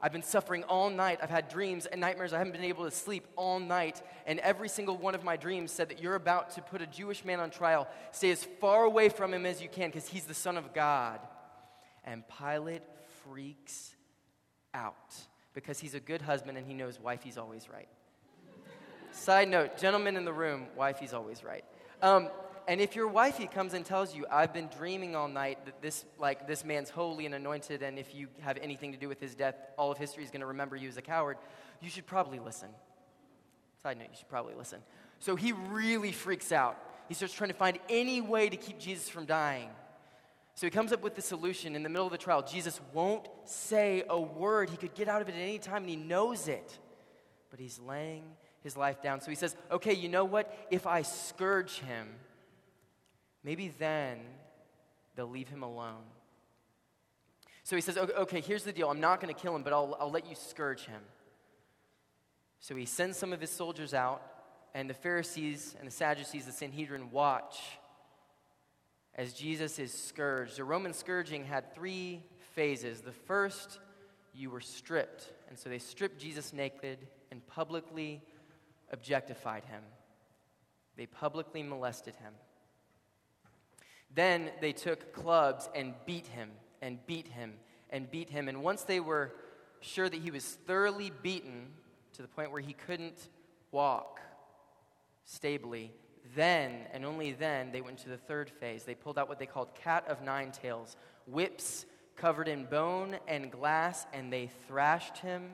I've 0.01 0.11
been 0.11 0.23
suffering 0.23 0.63
all 0.63 0.89
night. 0.89 1.19
I've 1.23 1.29
had 1.29 1.49
dreams 1.49 1.87
and 1.87 1.99
nightmares. 1.99 2.31
I 2.31 2.37
haven't 2.37 2.53
been 2.53 2.63
able 2.63 2.85
to 2.85 2.91
sleep 2.91 3.27
all 3.35 3.59
night. 3.59 4.01
And 4.27 4.39
every 4.39 4.69
single 4.69 4.95
one 4.95 5.15
of 5.15 5.23
my 5.23 5.37
dreams 5.37 5.71
said 5.71 5.89
that 5.89 6.01
you're 6.01 6.15
about 6.15 6.51
to 6.51 6.61
put 6.61 6.81
a 6.81 6.87
Jewish 6.87 7.25
man 7.25 7.39
on 7.39 7.49
trial. 7.49 7.87
Stay 8.11 8.29
as 8.29 8.43
far 8.43 8.83
away 8.83 9.09
from 9.09 9.33
him 9.33 9.45
as 9.45 9.61
you 9.61 9.69
can 9.69 9.89
because 9.89 10.07
he's 10.07 10.25
the 10.25 10.35
Son 10.35 10.55
of 10.55 10.73
God. 10.73 11.19
And 12.03 12.23
Pilate 12.39 12.83
freaks 13.23 13.95
out 14.73 15.15
because 15.53 15.79
he's 15.79 15.95
a 15.95 15.99
good 15.99 16.21
husband 16.21 16.57
and 16.57 16.67
he 16.67 16.73
knows 16.73 16.99
wifey's 16.99 17.37
always 17.37 17.67
right. 17.67 17.89
Side 19.11 19.49
note, 19.49 19.77
gentlemen 19.79 20.15
in 20.15 20.25
the 20.25 20.33
room, 20.33 20.67
wifey's 20.75 21.13
always 21.13 21.43
right. 21.43 21.65
Um, 22.03 22.29
and 22.67 22.81
if 22.81 22.95
your 22.95 23.07
wifey 23.07 23.47
comes 23.47 23.73
and 23.73 23.85
tells 23.85 24.13
you, 24.13 24.25
I've 24.29 24.53
been 24.53 24.67
dreaming 24.77 25.15
all 25.15 25.29
night 25.29 25.63
that 25.65 25.81
this, 25.81 26.03
like, 26.19 26.47
this 26.47 26.65
man's 26.65 26.89
holy 26.89 27.25
and 27.25 27.33
anointed, 27.33 27.81
and 27.81 27.97
if 27.97 28.13
you 28.13 28.27
have 28.41 28.57
anything 28.61 28.91
to 28.91 28.97
do 28.97 29.07
with 29.07 29.21
his 29.21 29.35
death, 29.35 29.55
all 29.77 29.91
of 29.91 29.97
history 29.97 30.23
is 30.23 30.31
going 30.31 30.41
to 30.41 30.47
remember 30.47 30.75
you 30.75 30.89
as 30.89 30.97
a 30.97 31.01
coward, 31.01 31.37
you 31.81 31.89
should 31.89 32.05
probably 32.05 32.39
listen. 32.39 32.67
Side 33.83 33.97
note, 33.97 34.07
you 34.11 34.17
should 34.17 34.29
probably 34.29 34.53
listen. 34.53 34.79
So 35.19 35.37
he 35.37 35.53
really 35.53 36.11
freaks 36.11 36.51
out. 36.51 36.77
He 37.07 37.13
starts 37.13 37.33
trying 37.33 37.51
to 37.51 37.55
find 37.55 37.79
any 37.87 38.19
way 38.19 38.49
to 38.49 38.57
keep 38.57 38.79
Jesus 38.79 39.07
from 39.07 39.25
dying. 39.25 39.69
So 40.55 40.67
he 40.67 40.71
comes 40.71 40.91
up 40.91 41.01
with 41.01 41.15
the 41.15 41.21
solution 41.21 41.73
in 41.73 41.83
the 41.83 41.89
middle 41.89 42.05
of 42.05 42.11
the 42.11 42.17
trial. 42.17 42.41
Jesus 42.41 42.81
won't 42.91 43.27
say 43.45 44.03
a 44.09 44.19
word. 44.19 44.69
He 44.69 44.75
could 44.75 44.93
get 44.93 45.07
out 45.07 45.21
of 45.21 45.29
it 45.29 45.35
at 45.35 45.41
any 45.41 45.59
time, 45.59 45.83
and 45.83 45.89
he 45.89 45.95
knows 45.95 46.49
it. 46.49 46.77
But 47.49 47.61
he's 47.61 47.79
laying 47.79 48.23
his 48.61 48.75
life 48.75 49.01
down. 49.01 49.21
So 49.21 49.29
he 49.29 49.35
says, 49.35 49.55
Okay, 49.71 49.93
you 49.93 50.09
know 50.09 50.25
what? 50.25 50.53
If 50.69 50.85
I 50.85 51.03
scourge 51.03 51.79
him, 51.79 52.09
Maybe 53.47 53.69
then 53.79 54.17
they'll 55.15 55.25
leave 55.25 55.47
him 55.47 55.63
alone. 55.63 56.03
So 57.63 57.77
he 57.77 57.81
says, 57.81 57.97
okay, 57.97 58.41
here's 58.41 58.65
the 58.65 58.73
deal. 58.73 58.89
I'm 58.89 58.99
not 58.99 59.21
going 59.21 59.33
to 59.33 59.41
kill 59.41 59.55
him, 59.55 59.63
but 59.63 59.71
I'll, 59.71 59.95
I'll 60.01 60.11
let 60.11 60.27
you 60.27 60.35
scourge 60.35 60.81
him. 60.81 60.99
So 62.59 62.75
he 62.75 62.85
sends 62.85 63.15
some 63.15 63.31
of 63.31 63.39
his 63.39 63.49
soldiers 63.49 63.93
out, 63.93 64.21
and 64.73 64.89
the 64.89 64.93
Pharisees 64.93 65.77
and 65.79 65.87
the 65.87 65.93
Sadducees, 65.93 66.45
the 66.45 66.51
Sanhedrin, 66.51 67.09
watch 67.09 67.57
as 69.15 69.31
Jesus 69.31 69.79
is 69.79 69.93
scourged. 69.93 70.57
The 70.57 70.65
Roman 70.65 70.91
scourging 70.91 71.45
had 71.45 71.73
three 71.73 72.25
phases. 72.53 72.99
The 72.99 73.13
first, 73.13 73.79
you 74.33 74.49
were 74.49 74.59
stripped. 74.59 75.31
And 75.47 75.57
so 75.57 75.69
they 75.69 75.79
stripped 75.79 76.19
Jesus 76.19 76.51
naked 76.51 76.97
and 77.31 77.47
publicly 77.47 78.21
objectified 78.91 79.63
him, 79.63 79.83
they 80.97 81.05
publicly 81.05 81.63
molested 81.63 82.15
him. 82.15 82.33
Then 84.13 84.51
they 84.61 84.73
took 84.73 85.13
clubs 85.13 85.69
and 85.75 85.93
beat 86.05 86.27
him 86.27 86.51
and 86.81 87.05
beat 87.05 87.27
him 87.27 87.53
and 87.89 88.09
beat 88.09 88.29
him. 88.29 88.47
And 88.47 88.63
once 88.63 88.83
they 88.83 88.99
were 88.99 89.33
sure 89.81 90.09
that 90.09 90.21
he 90.21 90.31
was 90.31 90.43
thoroughly 90.43 91.11
beaten 91.21 91.67
to 92.13 92.21
the 92.21 92.27
point 92.27 92.51
where 92.51 92.61
he 92.61 92.73
couldn't 92.73 93.29
walk 93.71 94.19
stably, 95.25 95.91
then 96.35 96.87
and 96.93 97.05
only 97.05 97.33
then 97.33 97.71
they 97.71 97.81
went 97.81 97.99
to 97.99 98.09
the 98.09 98.17
third 98.17 98.49
phase. 98.49 98.83
They 98.83 98.95
pulled 98.95 99.17
out 99.17 99.29
what 99.29 99.39
they 99.39 99.45
called 99.45 99.75
cat 99.75 100.05
of 100.07 100.21
nine 100.21 100.51
tails, 100.51 100.95
whips 101.25 101.85
covered 102.15 102.47
in 102.47 102.65
bone 102.65 103.17
and 103.27 103.51
glass, 103.51 104.07
and 104.13 104.33
they 104.33 104.49
thrashed 104.67 105.19
him 105.19 105.51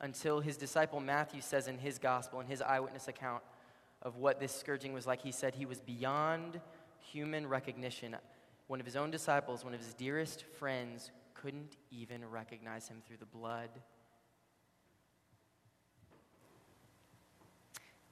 until 0.00 0.40
his 0.40 0.56
disciple 0.56 1.00
Matthew 1.00 1.40
says 1.40 1.66
in 1.66 1.78
his 1.78 1.98
gospel, 1.98 2.40
in 2.40 2.46
his 2.46 2.62
eyewitness 2.62 3.08
account 3.08 3.42
of 4.02 4.16
what 4.16 4.38
this 4.38 4.52
scourging 4.54 4.92
was 4.92 5.06
like, 5.06 5.22
he 5.22 5.32
said 5.32 5.54
he 5.54 5.66
was 5.66 5.80
beyond 5.80 6.60
human 7.00 7.46
recognition. 7.46 8.16
One 8.66 8.80
of 8.80 8.86
his 8.86 8.96
own 8.96 9.10
disciples, 9.10 9.64
one 9.64 9.74
of 9.74 9.80
his 9.80 9.94
dearest 9.94 10.44
friends, 10.58 11.10
couldn't 11.34 11.76
even 11.90 12.28
recognize 12.28 12.88
him 12.88 13.02
through 13.06 13.18
the 13.18 13.26
blood. 13.26 13.70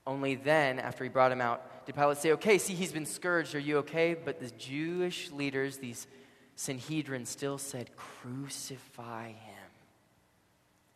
Only 0.06 0.36
then, 0.36 0.78
after 0.78 1.02
he 1.02 1.10
brought 1.10 1.32
him 1.32 1.40
out, 1.40 1.84
did 1.84 1.96
Pilate 1.96 2.18
say, 2.18 2.32
Okay, 2.32 2.58
see, 2.58 2.74
he's 2.74 2.92
been 2.92 3.06
scourged. 3.06 3.54
Are 3.54 3.60
you 3.60 3.78
okay? 3.78 4.14
But 4.14 4.38
the 4.40 4.50
Jewish 4.50 5.32
leaders, 5.32 5.78
these 5.78 6.06
Sanhedrin, 6.54 7.26
still 7.26 7.58
said, 7.58 7.90
Crucify 7.96 9.28
him. 9.28 9.56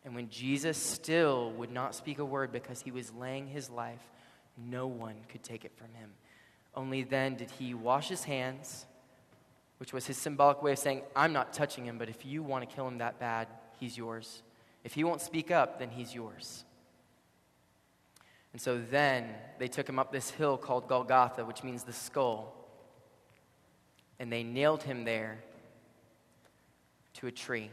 And 0.05 0.15
when 0.15 0.29
Jesus 0.29 0.77
still 0.77 1.51
would 1.51 1.71
not 1.71 1.93
speak 1.93 2.19
a 2.19 2.25
word 2.25 2.51
because 2.51 2.81
he 2.81 2.91
was 2.91 3.13
laying 3.13 3.47
his 3.47 3.69
life, 3.69 4.01
no 4.57 4.87
one 4.87 5.15
could 5.29 5.43
take 5.43 5.65
it 5.65 5.73
from 5.75 5.93
him. 5.93 6.11
Only 6.75 7.03
then 7.03 7.35
did 7.35 7.51
he 7.51 7.73
wash 7.73 8.09
his 8.09 8.23
hands, 8.23 8.85
which 9.77 9.93
was 9.93 10.05
his 10.05 10.17
symbolic 10.17 10.61
way 10.63 10.71
of 10.73 10.79
saying, 10.79 11.01
I'm 11.15 11.33
not 11.33 11.53
touching 11.53 11.85
him, 11.85 11.97
but 11.97 12.09
if 12.09 12.25
you 12.25 12.43
want 12.43 12.67
to 12.67 12.75
kill 12.75 12.87
him 12.87 12.99
that 12.99 13.19
bad, 13.19 13.47
he's 13.79 13.97
yours. 13.97 14.41
If 14.83 14.93
he 14.93 15.03
won't 15.03 15.21
speak 15.21 15.51
up, 15.51 15.79
then 15.79 15.89
he's 15.89 16.15
yours. 16.15 16.63
And 18.53 18.61
so 18.61 18.81
then 18.89 19.29
they 19.59 19.67
took 19.67 19.87
him 19.87 19.99
up 19.99 20.11
this 20.11 20.29
hill 20.29 20.57
called 20.57 20.87
Golgotha, 20.87 21.45
which 21.45 21.63
means 21.63 21.83
the 21.83 21.93
skull, 21.93 22.53
and 24.19 24.31
they 24.31 24.43
nailed 24.43 24.83
him 24.83 25.03
there 25.03 25.43
to 27.15 27.27
a 27.27 27.31
tree 27.31 27.69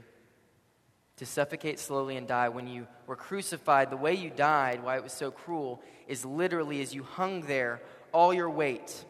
to 1.16 1.26
suffocate 1.26 1.78
slowly 1.78 2.16
and 2.16 2.26
die. 2.26 2.48
When 2.48 2.68
you 2.68 2.86
were 3.06 3.16
crucified, 3.16 3.90
the 3.90 3.96
way 3.96 4.14
you 4.14 4.30
died, 4.30 4.82
why 4.82 4.96
it 4.96 5.02
was 5.02 5.12
so 5.12 5.30
cruel, 5.30 5.82
is 6.06 6.24
literally 6.24 6.80
as 6.80 6.94
you 6.94 7.02
hung 7.02 7.42
there 7.42 7.82
all 8.12 8.32
your 8.32 8.50
weight, 8.50 9.04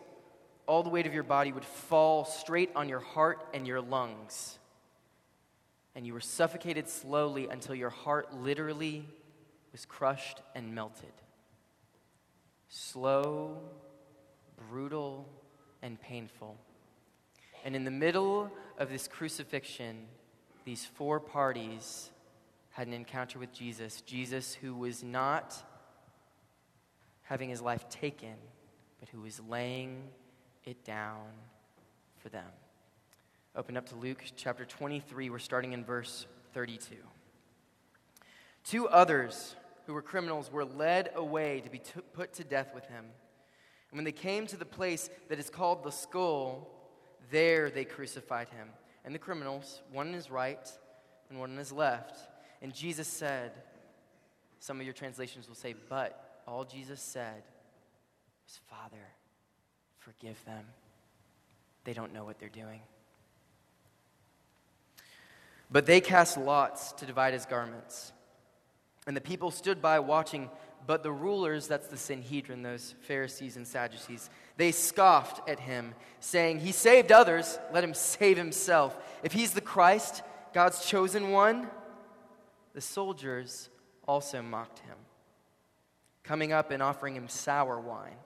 all 0.67 0.83
the 0.83 0.91
weight 0.91 1.07
of 1.07 1.15
your 1.15 1.23
body 1.23 1.53
would 1.53 1.65
fall 1.65 2.25
straight 2.25 2.71
on 2.77 2.89
your 2.89 3.01
heart 3.01 3.47
and 3.55 3.67
your 3.67 3.81
lungs. 3.81 4.59
And 5.95 6.07
you 6.07 6.13
were 6.13 6.21
suffocated 6.21 6.89
slowly 6.89 7.49
until 7.49 7.75
your 7.75 7.91
heart 7.91 8.35
literally 8.35 9.07
was 9.73 9.85
crushed 9.85 10.41
and 10.55 10.75
melted. 10.75 11.13
Slow, 12.69 13.59
brutal, 14.69 15.29
and 15.83 16.01
painful. 16.01 16.57
And 17.65 17.75
in 17.75 17.85
the 17.85 17.91
middle 17.91 18.53
of 18.79 18.91
this 18.91 19.09
crucifixion, 19.09 20.07
these 20.65 20.85
four 20.85 21.19
parties 21.19 22.11
had 22.71 22.87
an 22.87 22.93
encounter 22.93 23.39
with 23.39 23.53
Jesus. 23.53 24.01
Jesus, 24.03 24.55
who 24.55 24.75
was 24.75 25.03
not 25.03 25.57
having 27.23 27.51
his 27.51 27.61
life 27.61 27.89
taken 27.89 28.37
but 29.01 29.09
who 29.09 29.25
is 29.25 29.41
laying 29.49 30.03
it 30.65 30.85
down 30.85 31.27
for 32.17 32.29
them. 32.29 32.51
Open 33.57 33.77
up 33.77 33.87
to 33.89 33.97
Luke 33.97 34.23
chapter 34.37 34.65
23. 34.65 35.31
We're 35.31 35.39
starting 35.39 35.73
in 35.73 35.85
verse 35.85 36.27
32. 36.53 36.97
Two 38.65 38.89
others 38.89 39.57
who 39.87 39.95
were 39.95 40.03
criminals 40.03 40.53
were 40.53 40.65
led 40.65 41.11
away 41.15 41.61
to 41.61 41.71
be 41.71 41.79
t- 41.79 42.01
put 42.13 42.35
to 42.35 42.45
death 42.45 42.73
with 42.75 42.85
him. 42.87 43.05
And 43.91 43.97
when 43.97 44.05
they 44.05 44.13
came 44.13 44.47
to 44.49 44.57
the 44.57 44.67
place 44.67 45.09
that 45.29 45.39
is 45.39 45.49
called 45.49 45.83
the 45.83 45.91
skull, 45.91 46.69
there 47.31 47.71
they 47.71 47.85
crucified 47.85 48.49
him. 48.51 48.69
And 49.05 49.15
the 49.15 49.19
criminals, 49.19 49.83
one 49.91 50.09
on 50.09 50.13
his 50.13 50.31
right 50.31 50.71
and 51.31 51.39
one 51.39 51.53
on 51.53 51.57
his 51.57 51.73
left. 51.73 52.17
And 52.61 52.75
Jesus 52.75 53.09
said, 53.09 53.53
some 54.61 54.79
of 54.81 54.85
your 54.85 54.93
translations 54.93 55.49
will 55.49 55.55
say, 55.55 55.75
but 55.89 56.43
all 56.47 56.65
Jesus 56.65 57.01
said 57.01 57.43
was, 58.49 58.61
Father, 58.71 59.05
forgive 59.99 60.43
them. 60.47 60.65
They 61.85 61.93
don't 61.93 62.15
know 62.15 62.25
what 62.25 62.39
they're 62.39 62.49
doing. 62.49 62.81
But 65.71 65.85
they 65.85 66.01
cast 66.01 66.39
lots 66.39 66.93
to 66.93 67.07
divide 67.07 67.35
his 67.35 67.45
garments. 67.45 68.13
And 69.07 69.15
the 69.15 69.21
people 69.21 69.51
stood 69.51 69.83
by 69.83 69.99
watching, 70.01 70.49
but 70.87 71.03
the 71.03 71.13
rulers, 71.13 71.67
that's 71.67 71.89
the 71.89 71.99
Sanhedrin, 71.99 72.63
those 72.63 72.95
Pharisees 73.03 73.57
and 73.57 73.67
Sadducees, 73.67 74.31
they 74.57 74.73
scoffed 74.73 75.47
at 75.47 75.61
him, 75.61 75.95
saying, 76.21 76.61
He 76.61 76.73
saved 76.73 77.13
others, 77.13 77.59
let 77.73 77.85
him 77.85 77.93
save 77.93 78.39
himself. 78.39 78.97
If 79.23 79.33
he's 79.33 79.53
the 79.53 79.61
Christ, 79.61 80.23
God's 80.55 80.87
chosen 80.87 81.31
one, 81.33 81.69
the 82.73 82.81
soldiers 82.81 83.69
also 84.07 84.41
mocked 84.41 84.79
him, 84.81 84.97
coming 86.23 86.53
up 86.53 86.71
and 86.71 86.83
offering 86.83 87.15
him 87.15 87.29
sour 87.29 87.79
wine. 87.79 88.17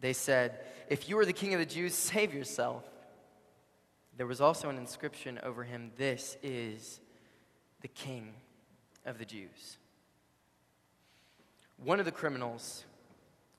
They 0.00 0.12
said, 0.12 0.60
If 0.88 1.08
you 1.08 1.18
are 1.18 1.24
the 1.24 1.32
king 1.32 1.54
of 1.54 1.60
the 1.60 1.66
Jews, 1.66 1.94
save 2.12 2.34
yourself. 2.34 2.84
There 4.16 4.26
was 4.26 4.40
also 4.40 4.68
an 4.68 4.76
inscription 4.76 5.40
over 5.42 5.64
him 5.64 5.92
This 5.96 6.36
is 6.42 7.00
the 7.80 7.88
King 7.88 8.34
of 9.06 9.18
the 9.18 9.24
Jews. 9.24 9.78
One 11.82 11.98
of 11.98 12.04
the 12.04 12.12
criminals 12.12 12.84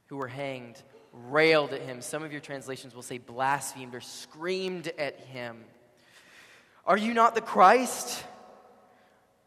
who 0.07 0.17
were 0.17 0.27
hanged 0.27 0.75
railed 1.13 1.74
at 1.74 1.81
him. 1.81 2.01
Some 2.01 2.24
of 2.24 2.31
your 2.31 2.41
translations 2.41 2.93
will 2.93 3.01
say 3.01 3.17
blasphemed 3.17 3.95
or 3.95 4.01
screamed 4.01 4.91
at 4.98 5.19
him. 5.19 5.63
Are 6.86 6.98
you 6.98 7.13
not 7.13 7.33
the 7.33 7.41
Christ? 7.41 8.24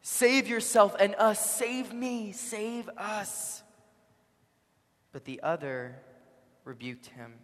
Save 0.03 0.49
yourself 0.49 0.97
and 0.99 1.15
us. 1.15 1.39
Save 1.49 1.93
me. 1.93 2.33
Save 2.33 2.89
us. 2.99 3.63
But 5.13 5.25
the 5.25 5.41
other 5.43 5.97
rebuked 6.65 7.07
him, 7.07 7.35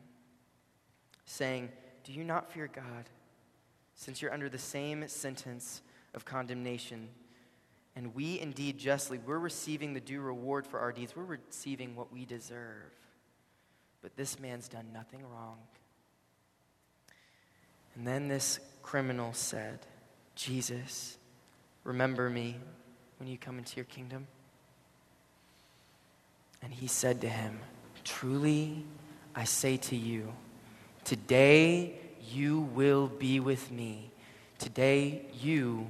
saying, 1.24 1.70
Do 2.04 2.12
you 2.12 2.24
not 2.24 2.52
fear 2.52 2.68
God, 2.72 3.08
since 3.94 4.20
you're 4.20 4.32
under 4.32 4.48
the 4.48 4.58
same 4.58 5.06
sentence 5.08 5.82
of 6.14 6.24
condemnation? 6.24 7.08
And 7.96 8.14
we 8.14 8.40
indeed 8.40 8.78
justly, 8.78 9.18
we're 9.18 9.38
receiving 9.38 9.92
the 9.92 10.00
due 10.00 10.20
reward 10.20 10.66
for 10.66 10.78
our 10.80 10.92
deeds. 10.92 11.14
We're 11.14 11.24
receiving 11.24 11.96
what 11.96 12.12
we 12.12 12.24
deserve. 12.24 12.92
But 14.02 14.16
this 14.16 14.38
man's 14.38 14.68
done 14.68 14.86
nothing 14.92 15.20
wrong. 15.22 15.58
And 17.94 18.06
then 18.06 18.28
this 18.28 18.60
criminal 18.82 19.32
said, 19.32 19.80
Jesus, 20.34 21.18
remember 21.84 22.30
me 22.30 22.56
when 23.18 23.28
you 23.28 23.36
come 23.36 23.58
into 23.58 23.76
your 23.76 23.84
kingdom. 23.84 24.26
And 26.62 26.72
he 26.72 26.86
said 26.86 27.20
to 27.22 27.28
him, 27.28 27.58
Truly, 28.04 28.84
I 29.34 29.44
say 29.44 29.76
to 29.76 29.96
you, 29.96 30.32
today 31.04 31.94
you 32.30 32.60
will 32.60 33.06
be 33.06 33.40
with 33.40 33.70
me. 33.70 34.10
Today 34.58 35.22
you 35.40 35.86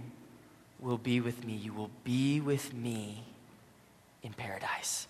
will 0.78 0.98
be 0.98 1.20
with 1.20 1.44
me. 1.44 1.54
You 1.54 1.72
will 1.72 1.90
be 2.04 2.40
with 2.40 2.72
me 2.74 3.24
in 4.22 4.32
paradise. 4.32 5.06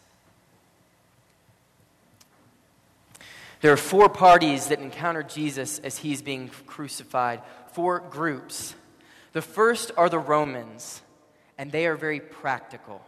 There 3.61 3.73
are 3.73 3.77
four 3.77 4.09
parties 4.09 4.69
that 4.69 4.81
encounter 4.81 5.23
Jesus 5.23 5.79
as 5.81 5.99
he's 5.99 6.23
being 6.23 6.49
crucified, 6.67 7.43
four 7.73 8.01
groups. 8.01 8.75
The 9.33 9.43
first 9.43 9.93
are 9.97 10.09
the 10.09 10.19
Romans, 10.19 11.03
and 11.59 11.71
they 11.71 11.87
are 11.87 11.95
very 11.95 12.21
practical. 12.21 13.05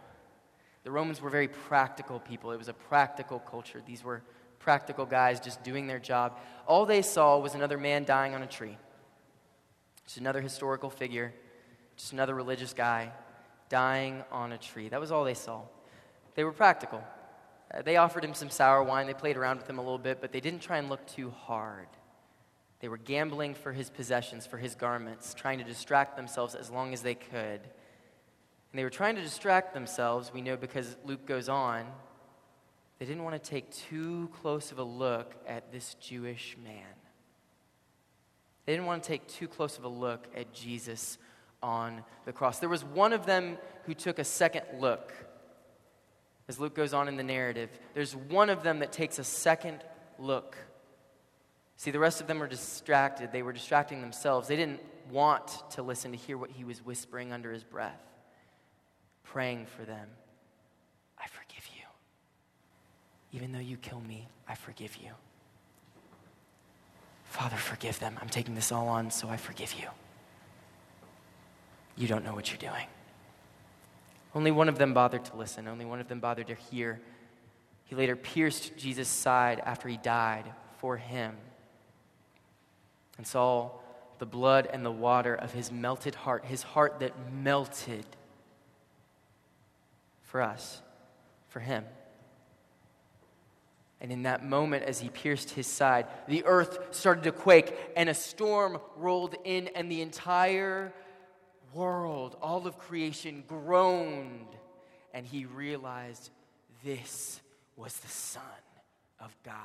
The 0.83 0.91
Romans 0.91 1.21
were 1.21 1.31
very 1.31 1.47
practical 1.47 2.19
people. 2.19 2.51
It 2.51 2.57
was 2.57 2.67
a 2.67 2.73
practical 2.73 3.39
culture. 3.39 3.81
These 3.85 4.03
were 4.03 4.21
practical 4.63 5.05
guys 5.05 5.39
just 5.39 5.63
doing 5.63 5.87
their 5.87 5.99
job. 5.99 6.39
All 6.65 6.85
they 6.85 7.01
saw 7.01 7.37
was 7.37 7.53
another 7.53 7.77
man 7.77 8.05
dying 8.05 8.33
on 8.33 8.41
a 8.41 8.47
tree. 8.47 8.77
Just 10.05 10.17
another 10.17 10.41
historical 10.41 10.89
figure, 10.89 11.33
just 11.97 12.13
another 12.13 12.33
religious 12.33 12.73
guy 12.73 13.11
dying 13.69 14.23
on 14.31 14.51
a 14.51 14.57
tree. 14.57 14.89
That 14.89 14.99
was 14.99 15.11
all 15.11 15.23
they 15.23 15.33
saw. 15.33 15.61
They 16.35 16.43
were 16.43 16.51
practical. 16.51 17.03
Uh, 17.73 17.81
they 17.81 17.97
offered 17.97 18.23
him 18.23 18.33
some 18.33 18.49
sour 18.49 18.83
wine. 18.83 19.07
They 19.07 19.13
played 19.13 19.37
around 19.37 19.57
with 19.57 19.69
him 19.69 19.79
a 19.79 19.81
little 19.81 19.97
bit, 19.97 20.19
but 20.21 20.31
they 20.31 20.39
didn't 20.39 20.61
try 20.61 20.77
and 20.77 20.89
look 20.89 21.05
too 21.07 21.31
hard. 21.31 21.87
They 22.79 22.89
were 22.89 22.97
gambling 22.97 23.53
for 23.53 23.71
his 23.71 23.89
possessions, 23.89 24.45
for 24.45 24.57
his 24.57 24.75
garments, 24.75 25.33
trying 25.33 25.57
to 25.59 25.63
distract 25.63 26.17
themselves 26.17 26.53
as 26.53 26.69
long 26.69 26.93
as 26.93 27.01
they 27.01 27.15
could. 27.15 27.61
And 27.61 28.79
they 28.79 28.83
were 28.83 28.89
trying 28.89 29.15
to 29.15 29.21
distract 29.21 29.73
themselves, 29.73 30.33
we 30.33 30.41
know 30.41 30.57
because 30.57 30.97
Luke 31.05 31.25
goes 31.25 31.47
on. 31.47 31.85
They 32.99 33.05
didn't 33.05 33.23
want 33.23 33.41
to 33.41 33.49
take 33.49 33.71
too 33.71 34.29
close 34.41 34.71
of 34.71 34.79
a 34.79 34.83
look 34.83 35.33
at 35.47 35.71
this 35.71 35.95
Jewish 35.95 36.57
man. 36.63 36.85
They 38.65 38.73
didn't 38.73 38.85
want 38.85 39.03
to 39.03 39.07
take 39.07 39.27
too 39.27 39.47
close 39.47 39.77
of 39.77 39.83
a 39.83 39.89
look 39.89 40.27
at 40.35 40.53
Jesus 40.53 41.17
on 41.61 42.03
the 42.25 42.31
cross. 42.31 42.59
There 42.59 42.69
was 42.69 42.83
one 42.83 43.11
of 43.11 43.25
them 43.25 43.57
who 43.85 43.93
took 43.93 44.19
a 44.19 44.23
second 44.23 44.63
look 44.79 45.13
as 46.47 46.59
Luke 46.59 46.75
goes 46.75 46.93
on 46.93 47.07
in 47.07 47.15
the 47.15 47.23
narrative, 47.23 47.69
there's 47.93 48.15
one 48.15 48.49
of 48.49 48.63
them 48.63 48.79
that 48.79 48.91
takes 48.91 49.17
a 49.17 49.23
second 49.23 49.79
look. 50.19 50.57
See, 51.77 51.91
the 51.91 51.99
rest 51.99 52.21
of 52.21 52.27
them 52.27 52.39
were 52.39 52.47
distracted. 52.47 53.31
They 53.31 53.41
were 53.41 53.53
distracting 53.53 54.01
themselves. 54.01 54.47
They 54.47 54.55
didn't 54.55 54.81
want 55.09 55.63
to 55.71 55.81
listen 55.81 56.11
to 56.11 56.17
hear 56.17 56.37
what 56.37 56.51
he 56.51 56.63
was 56.63 56.85
whispering 56.85 57.31
under 57.31 57.51
his 57.51 57.63
breath, 57.63 58.01
praying 59.23 59.67
for 59.67 59.83
them. 59.83 60.07
I 61.17 61.27
forgive 61.27 61.65
you. 61.75 61.83
Even 63.33 63.51
though 63.51 63.59
you 63.59 63.77
kill 63.77 63.99
me, 64.01 64.27
I 64.47 64.55
forgive 64.55 64.95
you. 64.97 65.09
Father, 67.25 67.57
forgive 67.57 67.99
them. 67.99 68.17
I'm 68.21 68.29
taking 68.29 68.53
this 68.53 68.71
all 68.71 68.87
on, 68.87 69.09
so 69.09 69.27
I 69.27 69.37
forgive 69.37 69.73
you. 69.73 69.87
You 71.95 72.07
don't 72.07 72.23
know 72.23 72.33
what 72.33 72.51
you're 72.51 72.71
doing. 72.71 72.87
Only 74.35 74.51
one 74.51 74.69
of 74.69 74.77
them 74.77 74.93
bothered 74.93 75.25
to 75.25 75.35
listen, 75.35 75.67
only 75.67 75.85
one 75.85 75.99
of 75.99 76.07
them 76.07 76.19
bothered 76.19 76.47
to 76.47 76.55
hear. 76.55 77.01
He 77.85 77.95
later 77.95 78.15
pierced 78.15 78.77
Jesus' 78.77 79.09
side 79.09 79.61
after 79.65 79.87
he 79.87 79.97
died 79.97 80.45
for 80.77 80.97
him 80.97 81.35
and 83.17 83.25
saw 83.25 83.71
the 84.19 84.25
blood 84.25 84.67
and 84.71 84.85
the 84.85 84.91
water 84.91 85.35
of 85.35 85.53
his 85.53 85.71
melted 85.71 86.15
heart, 86.15 86.45
his 86.45 86.63
heart 86.63 86.99
that 86.99 87.13
melted 87.31 88.05
for 90.21 90.41
us, 90.41 90.81
for 91.49 91.59
him. 91.59 91.83
And 94.03 94.11
in 94.11 94.23
that 94.23 94.45
moment, 94.45 94.83
as 94.83 94.99
he 94.99 95.07
pierced 95.07 95.51
his 95.51 95.65
side, 95.65 96.07
the 96.27 96.43
earth 96.43 96.93
started 96.93 97.23
to 97.23 97.31
quake, 97.31 97.73
and 97.95 98.09
a 98.09 98.13
storm 98.13 98.79
rolled 98.97 99.35
in, 99.45 99.69
and 99.69 99.89
the 99.89 100.01
entire 100.01 100.93
world, 101.73 102.35
all 102.41 102.67
of 102.67 102.77
creation 102.77 103.45
groaned, 103.47 104.57
and 105.13 105.25
he 105.25 105.45
realized 105.45 106.31
this 106.83 107.39
was 107.77 107.95
the 107.95 108.09
Son 108.09 108.43
of 109.21 109.33
God. 109.45 109.55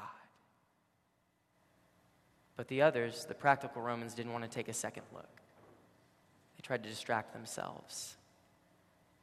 But 2.57 2.69
the 2.69 2.83
others, 2.83 3.25
the 3.25 3.35
practical 3.35 3.83
Romans, 3.83 4.15
didn't 4.15 4.33
want 4.33 4.45
to 4.45 4.51
take 4.51 4.69
a 4.69 4.73
second 4.73 5.03
look. 5.13 5.29
They 6.57 6.63
tried 6.63 6.85
to 6.85 6.89
distract 6.89 7.33
themselves 7.33 8.17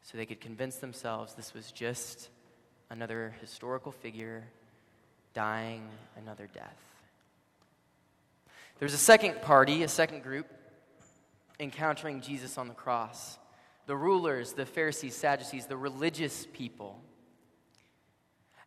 so 0.01 0.17
they 0.17 0.25
could 0.25 0.41
convince 0.41 0.75
themselves 0.75 1.35
this 1.35 1.53
was 1.53 1.71
just 1.71 2.29
another 2.89 3.33
historical 3.39 3.93
figure 3.93 4.43
dying 5.35 5.83
another 6.17 6.49
death. 6.51 6.77
There's 8.79 8.93
a 8.93 8.97
second 8.97 9.41
party, 9.41 9.83
a 9.83 9.87
second 9.87 10.23
group 10.23 10.47
encountering 11.59 12.21
Jesus 12.21 12.57
on 12.57 12.67
the 12.67 12.73
cross. 12.73 13.37
The 13.85 13.95
rulers, 13.95 14.53
the 14.53 14.65
Pharisees, 14.65 15.15
Sadducees, 15.15 15.67
the 15.67 15.77
religious 15.77 16.47
people. 16.53 16.99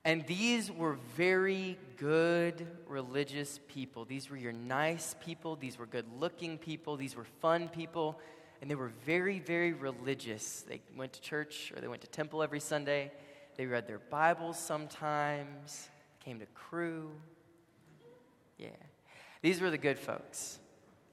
And 0.04 0.24
these 0.26 0.70
were 0.70 0.96
very 1.16 1.76
good 1.96 2.66
religious 2.86 3.58
people. 3.68 4.04
These 4.04 4.30
were 4.30 4.36
your 4.36 4.52
nice 4.52 5.16
people. 5.20 5.56
These 5.56 5.78
were 5.78 5.86
good 5.86 6.06
looking 6.18 6.56
people. 6.56 6.96
These 6.96 7.16
were 7.16 7.26
fun 7.40 7.68
people. 7.68 8.20
And 8.62 8.70
they 8.70 8.76
were 8.76 8.92
very, 9.04 9.40
very 9.40 9.72
religious. 9.72 10.64
They 10.68 10.80
went 10.96 11.12
to 11.14 11.20
church 11.20 11.72
or 11.74 11.80
they 11.80 11.88
went 11.88 12.02
to 12.02 12.08
temple 12.08 12.42
every 12.42 12.60
Sunday. 12.60 13.10
They 13.56 13.66
read 13.66 13.88
their 13.88 13.98
Bibles 13.98 14.58
sometimes, 14.58 15.90
came 16.24 16.40
to 16.40 16.46
Cru. 16.54 17.10
Yeah. 18.58 18.68
These 19.42 19.60
were 19.60 19.70
the 19.70 19.78
good 19.78 19.98
folks. 19.98 20.58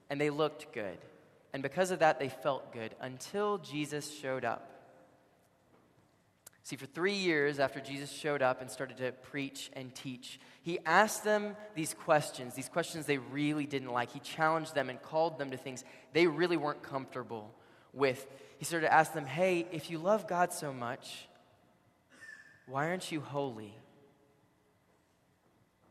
And 0.09 0.19
they 0.19 0.29
looked 0.29 0.71
good. 0.73 0.97
And 1.53 1.63
because 1.63 1.91
of 1.91 1.99
that, 1.99 2.19
they 2.19 2.29
felt 2.29 2.73
good 2.73 2.93
until 2.99 3.57
Jesus 3.57 4.13
showed 4.13 4.43
up. 4.43 4.71
See, 6.63 6.75
for 6.75 6.87
three 6.87 7.13
years 7.13 7.59
after 7.59 7.79
Jesus 7.79 8.11
showed 8.11 8.41
up 8.41 8.59
and 8.59 8.71
started 8.71 8.97
to 8.97 9.11
preach 9.11 9.69
and 9.73 9.93
teach, 9.93 10.39
he 10.63 10.79
asked 10.83 11.23
them 11.23 11.55
these 11.75 11.93
questions, 11.93 12.55
these 12.55 12.69
questions 12.69 13.05
they 13.05 13.19
really 13.19 13.67
didn't 13.67 13.91
like. 13.91 14.11
He 14.11 14.19
challenged 14.19 14.73
them 14.73 14.89
and 14.89 14.99
called 14.99 15.37
them 15.37 15.51
to 15.51 15.57
things 15.57 15.83
they 16.13 16.25
really 16.25 16.57
weren't 16.57 16.81
comfortable 16.81 17.53
with. 17.93 18.25
He 18.57 18.65
started 18.65 18.87
to 18.87 18.93
ask 18.93 19.13
them, 19.13 19.27
hey, 19.27 19.67
if 19.71 19.91
you 19.91 19.99
love 19.99 20.27
God 20.27 20.51
so 20.51 20.73
much, 20.73 21.27
why 22.65 22.89
aren't 22.89 23.11
you 23.11 23.21
holy? 23.21 23.75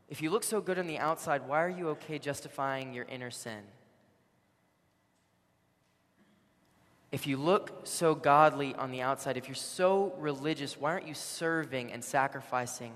If 0.09 0.21
you 0.21 0.29
look 0.29 0.43
so 0.43 0.61
good 0.61 0.77
on 0.77 0.87
the 0.87 0.97
outside, 0.97 1.47
why 1.47 1.63
are 1.63 1.69
you 1.69 1.89
okay 1.89 2.19
justifying 2.19 2.93
your 2.93 3.05
inner 3.05 3.31
sin? 3.31 3.63
If 7.11 7.25
you 7.25 7.37
look 7.37 7.87
so 7.87 8.13
godly 8.13 8.75
on 8.75 8.91
the 8.91 9.01
outside, 9.01 9.37
if 9.37 9.47
you're 9.47 9.55
so 9.55 10.13
religious, 10.17 10.77
why 10.77 10.91
aren't 10.91 11.07
you 11.07 11.13
serving 11.13 11.91
and 11.93 12.03
sacrificing 12.03 12.93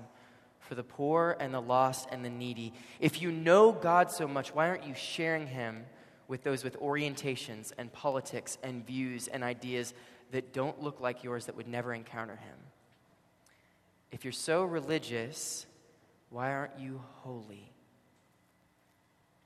for 0.60 0.74
the 0.74 0.82
poor 0.82 1.36
and 1.40 1.54
the 1.54 1.60
lost 1.60 2.08
and 2.12 2.24
the 2.24 2.30
needy? 2.30 2.74
If 3.00 3.22
you 3.22 3.32
know 3.32 3.72
God 3.72 4.10
so 4.10 4.28
much, 4.28 4.54
why 4.54 4.68
aren't 4.68 4.84
you 4.86 4.94
sharing 4.94 5.46
Him 5.46 5.86
with 6.28 6.44
those 6.44 6.62
with 6.62 6.78
orientations 6.80 7.72
and 7.78 7.92
politics 7.92 8.58
and 8.62 8.86
views 8.86 9.26
and 9.26 9.42
ideas 9.42 9.94
that 10.32 10.52
don't 10.52 10.82
look 10.82 11.00
like 11.00 11.24
yours 11.24 11.46
that 11.46 11.56
would 11.56 11.66
never 11.66 11.94
encounter 11.94 12.36
Him? 12.36 12.58
If 14.12 14.24
you're 14.24 14.32
so 14.32 14.64
religious, 14.64 15.66
why 16.30 16.52
aren't 16.52 16.78
you 16.78 17.00
holy? 17.16 17.70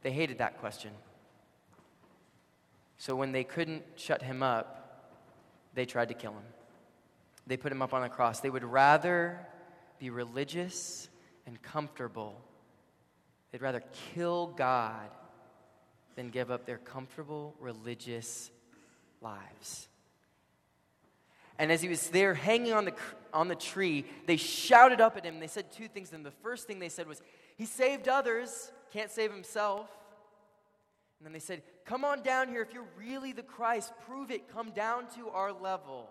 They 0.02 0.12
hated 0.12 0.38
that 0.38 0.60
question. 0.60 0.92
So 2.98 3.16
when 3.16 3.32
they 3.32 3.44
couldn't 3.44 3.82
shut 3.96 4.22
him 4.22 4.42
up, 4.42 4.84
they 5.74 5.86
tried 5.86 6.08
to 6.08 6.14
kill 6.14 6.32
him. 6.32 6.44
They 7.46 7.56
put 7.56 7.72
him 7.72 7.82
up 7.82 7.92
on 7.92 8.02
a 8.02 8.08
cross. 8.08 8.40
They 8.40 8.50
would 8.50 8.64
rather 8.64 9.38
be 9.98 10.10
religious 10.10 11.08
and 11.46 11.60
comfortable. 11.60 12.40
They'd 13.50 13.62
rather 13.62 13.82
kill 14.14 14.48
God 14.48 15.08
than 16.16 16.30
give 16.30 16.50
up 16.50 16.66
their 16.66 16.78
comfortable 16.78 17.54
religious 17.60 18.50
lives. 19.20 19.88
And 21.58 21.70
as 21.70 21.82
he 21.82 21.88
was 21.88 22.08
there 22.08 22.34
hanging 22.34 22.72
on 22.72 22.84
the, 22.84 22.94
on 23.34 23.48
the 23.48 23.54
tree, 23.54 24.06
they 24.26 24.36
shouted 24.36 25.00
up 25.00 25.16
at 25.16 25.24
him. 25.24 25.40
They 25.40 25.48
said 25.48 25.70
two 25.72 25.88
things 25.88 26.10
him. 26.10 26.22
The 26.22 26.30
first 26.30 26.66
thing 26.66 26.78
they 26.78 26.88
said 26.88 27.06
was, 27.06 27.20
He 27.56 27.66
saved 27.66 28.08
others, 28.08 28.72
can't 28.92 29.10
save 29.10 29.30
himself. 29.32 29.90
And 31.18 31.26
then 31.26 31.32
they 31.32 31.40
said, 31.40 31.62
Come 31.84 32.04
on 32.04 32.22
down 32.22 32.48
here. 32.48 32.62
If 32.62 32.72
you're 32.72 32.86
really 32.98 33.32
the 33.32 33.42
Christ, 33.42 33.92
prove 34.06 34.30
it. 34.30 34.48
Come 34.48 34.70
down 34.70 35.06
to 35.16 35.28
our 35.28 35.52
level. 35.52 36.08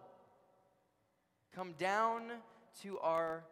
Come 1.56 1.74
down 1.74 2.24
to 2.82 3.00
our 3.00 3.44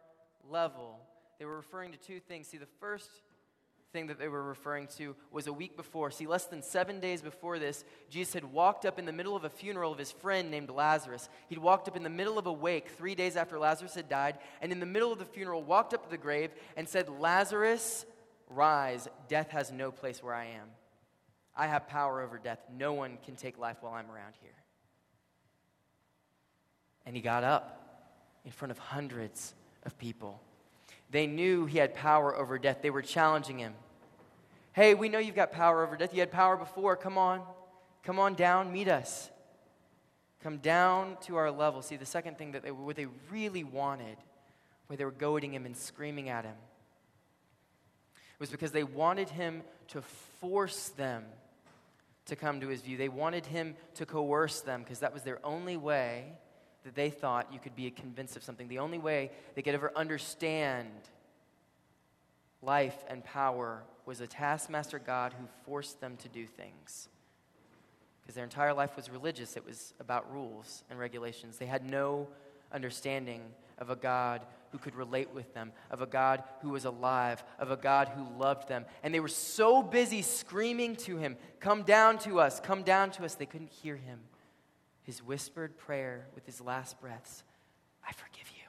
level. 0.48 1.00
They 1.38 1.44
were 1.44 1.56
referring 1.56 1.92
to 1.92 1.98
two 1.98 2.20
things. 2.20 2.48
See, 2.48 2.58
the 2.58 2.66
first 2.78 3.10
thing 3.92 4.06
that 4.06 4.18
they 4.18 4.28
were 4.28 4.42
referring 4.42 4.86
to 4.98 5.14
was 5.30 5.46
a 5.46 5.52
week 5.52 5.76
before. 5.76 6.10
See, 6.10 6.26
less 6.26 6.44
than 6.46 6.62
seven 6.62 6.98
days 6.98 7.20
before 7.20 7.58
this, 7.58 7.84
Jesus 8.08 8.34
had 8.34 8.44
walked 8.44 8.86
up 8.86 8.98
in 8.98 9.04
the 9.04 9.12
middle 9.12 9.36
of 9.36 9.44
a 9.44 9.50
funeral 9.50 9.92
of 9.92 9.98
his 9.98 10.10
friend 10.10 10.50
named 10.50 10.70
Lazarus. 10.70 11.28
He'd 11.48 11.58
walked 11.58 11.88
up 11.88 11.96
in 11.96 12.02
the 12.02 12.10
middle 12.10 12.38
of 12.38 12.46
a 12.46 12.52
wake 12.52 12.88
three 12.88 13.14
days 13.14 13.36
after 13.36 13.58
Lazarus 13.58 13.94
had 13.94 14.08
died, 14.08 14.38
and 14.60 14.72
in 14.72 14.80
the 14.80 14.86
middle 14.86 15.12
of 15.12 15.18
the 15.18 15.24
funeral, 15.24 15.62
walked 15.62 15.92
up 15.92 16.04
to 16.04 16.10
the 16.10 16.16
grave 16.16 16.50
and 16.76 16.88
said, 16.88 17.08
Lazarus, 17.08 18.06
rise. 18.48 19.08
Death 19.28 19.50
has 19.50 19.70
no 19.70 19.90
place 19.90 20.22
where 20.22 20.34
I 20.34 20.46
am. 20.46 20.68
I 21.54 21.66
have 21.66 21.86
power 21.86 22.22
over 22.22 22.38
death. 22.38 22.60
No 22.74 22.94
one 22.94 23.18
can 23.24 23.36
take 23.36 23.58
life 23.58 23.76
while 23.82 23.92
I'm 23.92 24.10
around 24.10 24.32
here. 24.40 24.50
And 27.04 27.14
he 27.14 27.20
got 27.20 27.44
up 27.44 27.78
in 28.44 28.52
front 28.52 28.70
of 28.70 28.78
hundreds 28.78 29.54
of 29.84 29.98
people. 29.98 30.40
They 31.10 31.26
knew 31.26 31.66
he 31.66 31.76
had 31.76 31.94
power 31.94 32.34
over 32.34 32.58
death. 32.58 32.78
They 32.80 32.88
were 32.88 33.02
challenging 33.02 33.58
him. 33.58 33.74
Hey, 34.72 34.94
we 34.94 35.08
know 35.08 35.18
you've 35.18 35.34
got 35.34 35.52
power 35.52 35.84
over 35.84 35.96
death. 35.96 36.14
You 36.14 36.20
had 36.20 36.32
power 36.32 36.56
before. 36.56 36.96
Come 36.96 37.18
on. 37.18 37.42
Come 38.02 38.18
on 38.18 38.34
down. 38.34 38.72
Meet 38.72 38.88
us. 38.88 39.30
Come 40.42 40.58
down 40.58 41.18
to 41.22 41.36
our 41.36 41.50
level. 41.50 41.82
See, 41.82 41.96
the 41.96 42.06
second 42.06 42.38
thing 42.38 42.52
that 42.52 42.62
they, 42.62 42.70
what 42.70 42.96
they 42.96 43.06
really 43.30 43.64
wanted, 43.64 44.16
where 44.86 44.96
they 44.96 45.04
were 45.04 45.10
goading 45.10 45.52
him 45.52 45.66
and 45.66 45.76
screaming 45.76 46.30
at 46.30 46.44
him, 46.44 46.56
was 48.38 48.50
because 48.50 48.72
they 48.72 48.82
wanted 48.82 49.28
him 49.28 49.62
to 49.88 50.02
force 50.40 50.88
them 50.88 51.24
to 52.26 52.34
come 52.34 52.60
to 52.60 52.68
his 52.68 52.80
view. 52.80 52.96
They 52.96 53.08
wanted 53.08 53.46
him 53.46 53.76
to 53.94 54.06
coerce 54.06 54.62
them 54.62 54.82
because 54.82 55.00
that 55.00 55.12
was 55.12 55.22
their 55.22 55.38
only 55.44 55.76
way 55.76 56.32
that 56.84 56.94
they 56.94 57.10
thought 57.10 57.52
you 57.52 57.60
could 57.60 57.76
be 57.76 57.90
convinced 57.90 58.36
of 58.36 58.42
something. 58.42 58.68
The 58.68 58.78
only 58.78 58.98
way 58.98 59.30
they 59.54 59.62
could 59.62 59.74
ever 59.74 59.92
understand 59.94 60.88
life 62.62 62.96
and 63.08 63.22
power 63.24 63.82
was 64.06 64.20
a 64.20 64.26
taskmaster 64.26 64.98
God 64.98 65.34
who 65.38 65.46
forced 65.64 66.00
them 66.00 66.16
to 66.18 66.28
do 66.28 66.46
things. 66.46 67.08
Because 68.20 68.34
their 68.34 68.44
entire 68.44 68.74
life 68.74 68.96
was 68.96 69.10
religious, 69.10 69.56
it 69.56 69.66
was 69.66 69.94
about 70.00 70.32
rules 70.32 70.84
and 70.90 70.98
regulations. 70.98 71.56
They 71.56 71.66
had 71.66 71.88
no 71.88 72.28
understanding 72.72 73.42
of 73.78 73.90
a 73.90 73.96
God 73.96 74.42
who 74.70 74.78
could 74.78 74.94
relate 74.94 75.34
with 75.34 75.52
them, 75.54 75.72
of 75.90 76.00
a 76.00 76.06
God 76.06 76.42
who 76.62 76.70
was 76.70 76.84
alive, 76.84 77.42
of 77.58 77.70
a 77.70 77.76
God 77.76 78.08
who 78.08 78.38
loved 78.38 78.68
them. 78.68 78.86
And 79.02 79.12
they 79.12 79.20
were 79.20 79.28
so 79.28 79.82
busy 79.82 80.22
screaming 80.22 80.96
to 80.96 81.16
him, 81.16 81.36
Come 81.60 81.82
down 81.82 82.18
to 82.20 82.40
us, 82.40 82.60
come 82.60 82.82
down 82.82 83.10
to 83.12 83.24
us, 83.24 83.34
they 83.34 83.46
couldn't 83.46 83.70
hear 83.70 83.96
him 83.96 84.20
his 85.02 85.22
whispered 85.22 85.76
prayer 85.76 86.26
with 86.34 86.46
his 86.46 86.60
last 86.60 87.00
breaths 87.00 87.42
I 88.06 88.12
forgive 88.12 88.50
you. 88.56 88.68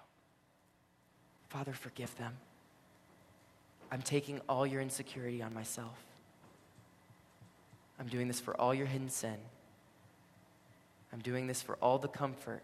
Father, 1.50 1.74
forgive 1.74 2.16
them. 2.18 2.38
I'm 3.94 4.02
taking 4.02 4.42
all 4.50 4.66
your 4.66 4.82
insecurity 4.82 5.44
on 5.44 5.54
myself. 5.54 5.96
I'm 8.00 8.08
doing 8.08 8.28
this 8.28 8.40
for 8.40 8.60
all 8.60 8.74
your 8.74 8.88
hidden 8.88 9.08
sin. 9.08 9.36
I'm 11.14 11.20
doing 11.20 11.46
this 11.46 11.62
for 11.62 11.76
all 11.76 12.00
the 12.00 12.08
comfort 12.08 12.64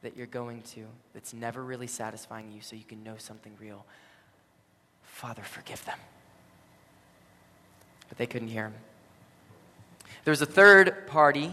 that 0.00 0.16
you're 0.16 0.26
going 0.26 0.62
to 0.74 0.86
that's 1.12 1.34
never 1.34 1.62
really 1.62 1.86
satisfying 1.86 2.50
you 2.50 2.62
so 2.62 2.74
you 2.74 2.84
can 2.84 3.04
know 3.04 3.16
something 3.18 3.52
real. 3.60 3.84
Father, 5.02 5.42
forgive 5.42 5.84
them. 5.84 5.98
But 8.08 8.16
they 8.16 8.26
couldn't 8.26 8.48
hear 8.48 8.64
him. 8.64 8.74
There 10.24 10.32
was 10.32 10.40
a 10.40 10.46
third 10.46 11.06
party. 11.06 11.52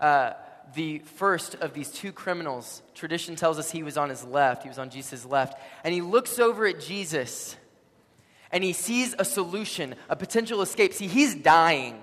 Uh, 0.00 0.32
the 0.74 0.98
first 0.98 1.54
of 1.54 1.72
these 1.72 1.88
two 1.88 2.10
criminals. 2.10 2.82
Tradition 2.96 3.36
tells 3.36 3.60
us 3.60 3.70
he 3.70 3.84
was 3.84 3.96
on 3.96 4.08
his 4.08 4.24
left, 4.24 4.64
he 4.64 4.68
was 4.68 4.80
on 4.80 4.90
Jesus' 4.90 5.24
left. 5.24 5.56
And 5.84 5.94
he 5.94 6.00
looks 6.00 6.40
over 6.40 6.66
at 6.66 6.80
Jesus 6.80 7.54
and 8.54 8.62
he 8.62 8.72
sees 8.72 9.16
a 9.18 9.24
solution, 9.24 9.96
a 10.08 10.14
potential 10.14 10.62
escape. 10.62 10.92
See, 10.92 11.08
he's 11.08 11.34
dying 11.34 12.00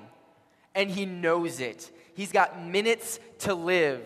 and 0.76 0.92
he 0.92 1.06
knows 1.06 1.62
it. 1.62 1.90
He's 2.14 2.34
got 2.34 2.62
minutes 2.62 3.22
to 3.40 3.56
live 3.56 4.04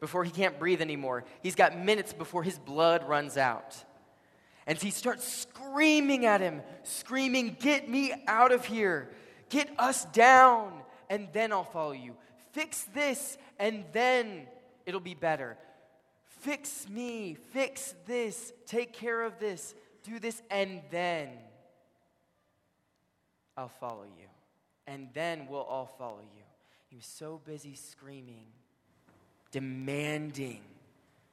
before 0.00 0.24
he 0.24 0.32
can't 0.32 0.58
breathe 0.58 0.82
anymore. 0.82 1.24
He's 1.40 1.54
got 1.54 1.78
minutes 1.78 2.12
before 2.12 2.42
his 2.42 2.58
blood 2.58 3.08
runs 3.08 3.36
out. 3.36 3.76
And 4.66 4.76
he 4.76 4.90
starts 4.90 5.26
screaming 5.26 6.26
at 6.26 6.40
him, 6.40 6.62
screaming, 6.82 7.56
Get 7.60 7.88
me 7.88 8.12
out 8.26 8.50
of 8.50 8.64
here. 8.64 9.08
Get 9.48 9.70
us 9.78 10.04
down, 10.06 10.72
and 11.08 11.28
then 11.32 11.52
I'll 11.52 11.62
follow 11.62 11.92
you. 11.92 12.16
Fix 12.50 12.82
this, 12.92 13.38
and 13.56 13.84
then 13.92 14.48
it'll 14.84 14.98
be 14.98 15.14
better. 15.14 15.56
Fix 16.40 16.88
me, 16.88 17.36
fix 17.52 17.94
this, 18.04 18.52
take 18.66 18.92
care 18.92 19.22
of 19.22 19.38
this, 19.38 19.76
do 20.02 20.18
this, 20.18 20.42
and 20.50 20.82
then 20.90 21.28
I'll 23.58 23.68
follow 23.68 24.04
you. 24.04 24.26
And 24.86 25.08
then 25.14 25.48
we'll 25.50 25.62
all 25.62 25.92
follow 25.98 26.20
you. 26.20 26.44
He 26.88 26.96
was 26.96 27.04
so 27.04 27.40
busy 27.44 27.74
screaming, 27.74 28.46
demanding 29.50 30.60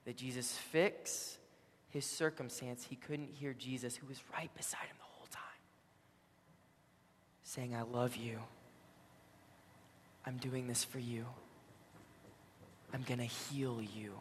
that 0.06 0.18
Jesus 0.18 0.58
fix 0.58 1.38
his 1.92 2.04
circumstance, 2.04 2.84
he 2.90 2.96
couldn't 2.96 3.30
hear 3.32 3.54
Jesus, 3.54 3.96
who 3.96 4.08
was 4.08 4.20
right 4.34 4.54
beside 4.56 4.88
him 4.88 4.98
the 4.98 5.06
whole 5.06 5.28
time, 5.30 5.42
saying, 7.44 7.76
I 7.76 7.84
love 7.84 8.16
you. 8.18 8.40
I'm 10.26 10.38
doing 10.38 10.68
this 10.68 10.84
for 10.84 11.00
you. 11.00 11.26
I'm 12.92 13.04
going 13.04 13.20
to 13.20 13.26
heal 13.26 13.82
you. 13.96 14.14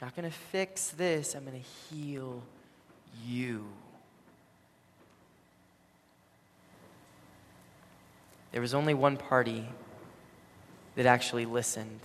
I'm 0.00 0.08
not 0.08 0.16
going 0.16 0.28
to 0.28 0.36
fix 0.36 0.88
this, 0.88 1.34
I'm 1.36 1.44
going 1.44 1.62
to 1.62 1.94
heal 1.94 2.42
you. 3.24 3.64
There 8.52 8.60
was 8.60 8.74
only 8.74 8.94
one 8.94 9.16
party 9.16 9.66
that 10.94 11.06
actually 11.06 11.46
listened 11.46 12.00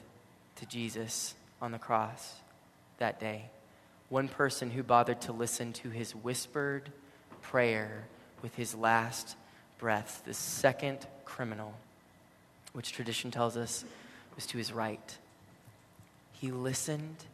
to 0.55 0.65
Jesus 0.65 1.35
on 1.61 1.71
the 1.71 1.77
cross 1.77 2.35
that 2.97 3.19
day. 3.19 3.49
One 4.09 4.29
person 4.29 4.71
who 4.71 4.81
bothered 4.81 5.21
to 5.21 5.33
listen 5.33 5.73
to 5.73 5.89
his 5.89 6.15
whispered 6.15 6.91
prayer 7.41 8.07
with 8.41 8.55
his 8.55 8.73
last 8.73 9.35
breath, 9.77 10.23
the 10.25 10.33
second 10.33 11.05
criminal, 11.25 11.73
which 12.73 12.93
tradition 12.93 13.29
tells 13.29 13.57
us 13.57 13.83
was 14.35 14.45
to 14.47 14.57
his 14.57 14.71
right 14.71 15.17
he 16.39 16.51
listened 16.51 17.25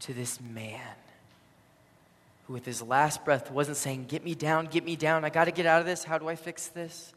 to 0.00 0.14
this 0.14 0.40
man 0.40 0.80
who, 2.46 2.52
with 2.52 2.64
his 2.64 2.80
last 2.80 3.24
breath, 3.24 3.50
wasn't 3.50 3.76
saying, 3.76 4.06
Get 4.06 4.24
me 4.24 4.34
down, 4.34 4.66
get 4.66 4.84
me 4.84 4.96
down, 4.96 5.24
I 5.24 5.30
got 5.30 5.46
to 5.46 5.50
get 5.50 5.66
out 5.66 5.80
of 5.80 5.86
this, 5.86 6.04
how 6.04 6.18
do 6.18 6.28
I 6.28 6.36
fix 6.36 6.68
this? 6.68 7.12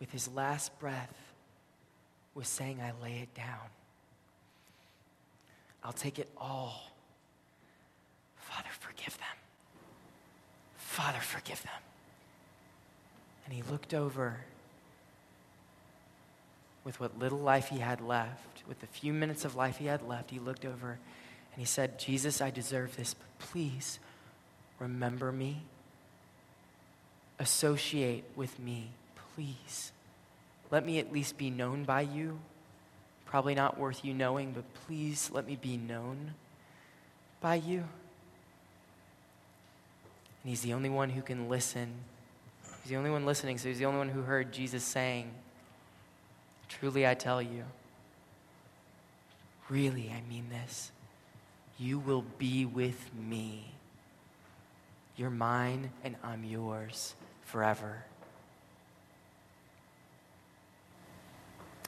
With 0.00 0.10
his 0.10 0.28
last 0.28 0.78
breath, 0.78 1.14
was 2.34 2.48
saying, 2.48 2.80
I 2.80 2.92
lay 3.02 3.18
it 3.18 3.32
down. 3.34 3.68
I'll 5.82 5.92
take 5.92 6.18
it 6.18 6.28
all. 6.36 6.90
Father, 8.36 8.68
forgive 8.80 9.16
them. 9.18 9.36
Father, 10.76 11.20
forgive 11.20 11.62
them. 11.62 11.72
And 13.44 13.54
he 13.54 13.62
looked 13.62 13.94
over 13.94 14.40
with 16.84 17.00
what 17.00 17.18
little 17.18 17.38
life 17.38 17.68
he 17.68 17.78
had 17.78 18.00
left, 18.00 18.62
with 18.68 18.80
the 18.80 18.86
few 18.86 19.12
minutes 19.12 19.44
of 19.44 19.56
life 19.56 19.78
he 19.78 19.86
had 19.86 20.06
left, 20.06 20.30
he 20.30 20.38
looked 20.38 20.64
over 20.64 20.90
and 20.90 21.60
he 21.60 21.64
said, 21.64 21.98
Jesus, 21.98 22.40
I 22.40 22.50
deserve 22.50 22.96
this, 22.96 23.14
but 23.14 23.38
please 23.38 23.98
remember 24.78 25.32
me. 25.32 25.62
Associate 27.38 28.24
with 28.36 28.58
me, 28.58 28.90
please. 29.34 29.92
Let 30.70 30.84
me 30.84 30.98
at 30.98 31.12
least 31.12 31.36
be 31.36 31.50
known 31.50 31.84
by 31.84 32.02
you. 32.02 32.38
Probably 33.26 33.54
not 33.54 33.78
worth 33.78 34.04
you 34.04 34.14
knowing, 34.14 34.52
but 34.52 34.64
please 34.86 35.30
let 35.32 35.46
me 35.46 35.56
be 35.56 35.76
known 35.76 36.34
by 37.40 37.56
you. 37.56 37.78
And 37.78 40.50
he's 40.50 40.62
the 40.62 40.72
only 40.72 40.90
one 40.90 41.10
who 41.10 41.22
can 41.22 41.48
listen. 41.48 41.92
He's 42.82 42.90
the 42.90 42.96
only 42.96 43.10
one 43.10 43.24
listening, 43.24 43.58
so 43.58 43.68
he's 43.68 43.78
the 43.78 43.86
only 43.86 43.98
one 43.98 44.08
who 44.08 44.22
heard 44.22 44.52
Jesus 44.52 44.84
saying, 44.84 45.30
Truly 46.68 47.06
I 47.06 47.14
tell 47.14 47.40
you, 47.40 47.64
really 49.68 50.12
I 50.14 50.28
mean 50.28 50.48
this, 50.50 50.90
you 51.78 51.98
will 51.98 52.24
be 52.38 52.66
with 52.66 53.10
me. 53.14 53.72
You're 55.16 55.30
mine 55.30 55.90
and 56.02 56.16
I'm 56.22 56.44
yours 56.44 57.14
forever. 57.44 58.04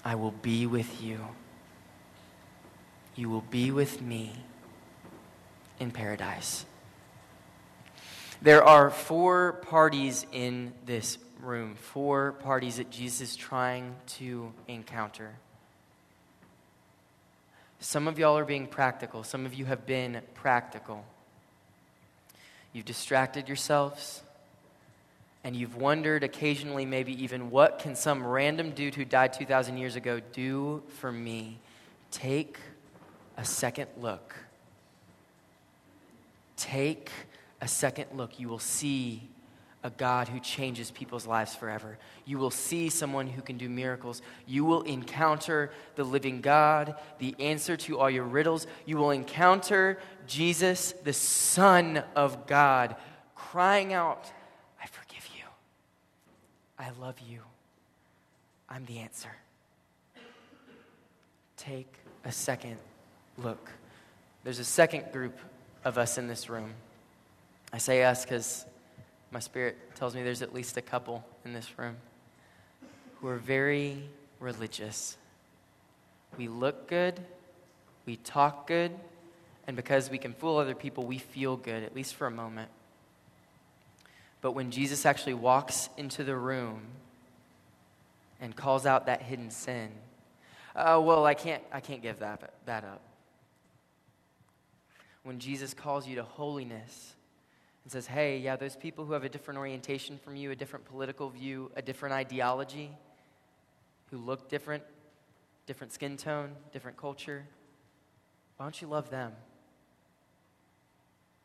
I 0.07 0.14
will 0.14 0.31
be 0.31 0.66
with 0.66 1.03
you. 1.03 1.19
You 3.16 3.29
will 3.29 3.40
be 3.40 3.73
with 3.73 4.01
me 4.01 4.37
in 5.81 5.90
paradise. 5.90 6.64
There 8.40 8.62
are 8.62 8.88
four 8.88 9.55
parties 9.55 10.25
in 10.31 10.73
this 10.85 11.19
room, 11.40 11.75
four 11.75 12.35
parties 12.35 12.77
that 12.77 12.88
Jesus 12.88 13.31
is 13.31 13.37
trying 13.37 13.97
to 14.19 14.53
encounter. 14.69 15.33
Some 17.81 18.07
of 18.07 18.16
y'all 18.16 18.38
are 18.38 18.45
being 18.45 18.69
practical, 18.69 19.25
some 19.25 19.45
of 19.45 19.55
you 19.55 19.64
have 19.64 19.87
been 19.87 20.23
practical. 20.35 21.05
You've 22.73 22.85
distracted 22.85 23.49
yourselves 23.49 24.23
and 25.47 25.55
you've 25.55 25.77
wondered 25.77 26.25
occasionally, 26.25 26.85
maybe 26.85 27.23
even, 27.23 27.53
what 27.53 27.79
can 27.79 27.95
some 27.95 28.27
random 28.27 28.73
dude 28.73 28.97
who 28.97 29.05
died 29.05 29.33
2,000 29.33 29.79
years 29.79 29.95
ago 29.95 30.21
do 30.33 30.83
for 30.99 31.13
me? 31.13 31.61
Take 32.11 32.59
a 33.37 33.45
second 33.45 33.87
look. 33.97 34.35
Take 36.57 37.13
a 37.61 37.69
second 37.69 38.07
look. 38.13 38.41
You 38.41 38.49
will 38.49 38.59
see 38.59 39.29
a 39.85 39.91
God 39.91 40.27
who 40.27 40.41
changes 40.41 40.91
people's 40.91 41.29
lives 41.29 41.55
forever. 41.55 41.97
You 42.25 42.39
will 42.39 42.51
see 42.51 42.89
someone 42.89 43.29
who 43.29 43.41
can 43.41 43.57
do 43.57 43.69
miracles. 43.69 44.23
You 44.49 44.65
will 44.65 44.83
encounter 44.83 45.71
the 45.95 46.03
living 46.03 46.41
God, 46.41 46.97
the 47.21 47.37
answer 47.39 47.77
to 47.77 48.01
all 48.01 48.11
your 48.11 48.25
riddles. 48.25 48.67
You 48.85 48.97
will 48.97 49.13
encounter 49.13 50.01
Jesus, 50.27 50.91
the 51.05 51.13
Son 51.13 52.03
of 52.17 52.49
God, 52.49 52.97
crying 53.37 53.93
out 53.93 54.33
I 56.79 56.91
love 57.01 57.17
you. 57.21 57.41
I'm 58.69 58.85
the 58.87 58.99
answer. 58.99 59.31
Take 61.57 61.93
a 62.25 62.33
second 62.33 62.77
look. 63.39 63.71
There's 64.45 64.59
a 64.59 64.65
second 64.65 65.12
group 65.12 65.39
of 65.85 65.99
us 65.99 66.19
in 66.19 66.29
this 66.29 66.51
room. 66.51 66.73
I 67.73 67.79
say 67.79 68.05
us 68.05 68.25
because 68.25 68.67
my 69.31 69.41
spirit 69.41 69.77
tells 69.95 70.15
me 70.15 70.23
there's 70.23 70.43
at 70.43 70.55
least 70.55 70.77
a 70.77 70.83
couple 70.83 71.25
in 71.45 71.53
this 71.53 71.79
room 71.79 71.97
who 73.21 73.29
are 73.29 73.37
very 73.37 74.03
religious. 74.41 75.17
We 76.37 76.49
look 76.49 76.89
good, 76.89 77.21
we 78.05 78.17
talk 78.17 78.67
good, 78.67 78.93
and 79.67 79.77
because 79.77 80.11
we 80.11 80.19
can 80.19 80.33
fool 80.33 80.59
other 80.59 80.75
people, 80.75 81.05
we 81.05 81.19
feel 81.19 81.57
good, 81.57 81.83
at 81.83 81.95
least 81.95 82.15
for 82.15 82.27
a 82.27 82.31
moment. 82.31 82.71
But 84.40 84.53
when 84.53 84.70
Jesus 84.70 85.07
actually 85.07 85.35
walks 85.35 85.88
into 85.96 86.25
the 86.25 86.37
room 86.37 86.83
and 88.40 88.55
calls 88.55 88.87
out 88.87 89.07
that 89.07 89.22
hidden 89.22 89.51
sin, 89.51 89.90
uh, 90.75 91.01
well, 91.03 91.25
I 91.25 91.35
can't, 91.35 91.62
I 91.72 91.81
can't 91.81 92.03
give 92.03 92.18
that, 92.18 92.53
that 92.66 92.85
up. 92.85 93.01
When 95.22 95.38
Jesus 95.38 95.75
calls 95.75 96.07
you 96.07 96.16
to 96.16 96.22
holiness 96.22 97.14
and 97.83 97.90
says, 97.90 98.07
hey, 98.07 98.38
yeah, 98.38 98.57
those 98.57 98.77
people 98.77 99.05
who 99.05 99.12
have 99.14 99.25
a 99.25 99.29
different 99.29 99.59
orientation 99.59 100.18
from 100.18 100.37
you, 100.37 100.51
a 100.51 100.57
different 100.57 100.85
political 100.85 101.31
view, 101.31 101.70
a 101.77 101.83
different 101.83 102.14
ideology, 102.14 102.90
who 104.11 104.18
look 104.18 104.49
different, 104.49 104.83
different 105.66 105.92
skin 105.92 106.16
tone, 106.16 106.53
different 106.72 106.96
culture, 106.96 107.44
why 108.57 108.66
don't 108.66 108.81
you 108.81 108.88
love 108.88 109.11
them? 109.11 109.33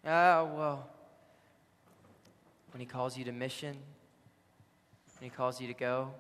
Uh, 0.04 0.46
well, 0.56 0.90
when 2.72 2.80
He 2.80 2.86
calls 2.86 3.18
you 3.18 3.26
to 3.26 3.32
mission, 3.32 3.76
when 5.20 5.30
He 5.30 5.36
calls 5.36 5.60
you 5.60 5.68
to 5.68 5.74
go. 5.74 6.12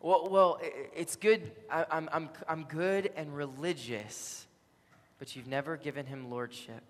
Well, 0.00 0.28
well 0.30 0.60
it's 0.94 1.16
good. 1.16 1.52
I, 1.70 1.84
I'm, 1.90 2.08
I'm, 2.12 2.28
I'm 2.48 2.64
good 2.64 3.10
and 3.16 3.34
religious, 3.34 4.46
but 5.18 5.34
you've 5.34 5.46
never 5.46 5.76
given 5.76 6.06
Him 6.06 6.30
lordship. 6.30 6.82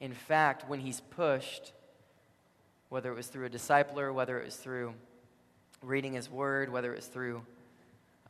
In 0.00 0.12
fact, 0.12 0.68
when 0.68 0.80
He's 0.80 1.00
pushed, 1.00 1.72
whether 2.88 3.12
it 3.12 3.14
was 3.14 3.28
through 3.28 3.46
a 3.46 3.50
discipler, 3.50 4.12
whether 4.12 4.40
it 4.40 4.44
was 4.44 4.56
through 4.56 4.94
reading 5.82 6.14
His 6.14 6.30
Word, 6.30 6.70
whether 6.72 6.92
it 6.92 6.96
was 6.96 7.06
through 7.06 7.42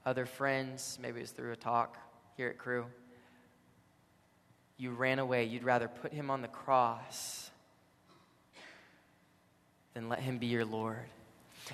other 0.05 0.27
friends, 0.27 0.99
maybe 1.01 1.19
it 1.19 1.23
was 1.23 1.31
through 1.31 1.53
a 1.53 1.57
talk 1.57 1.97
here 2.37 2.49
at 2.49 2.59
Cru, 2.59 2.87
you 4.77 4.91
ran 4.93 5.19
away. 5.19 5.45
You'd 5.45 5.65
rather 5.65 5.89
put 5.89 6.13
Him 6.13 6.31
on 6.31 6.43
the 6.43 6.49
cross 6.49 7.51
then 9.95 10.09
let 10.09 10.21
him 10.21 10.39
be 10.39 10.47
your 10.47 10.65
Lord. 10.65 11.07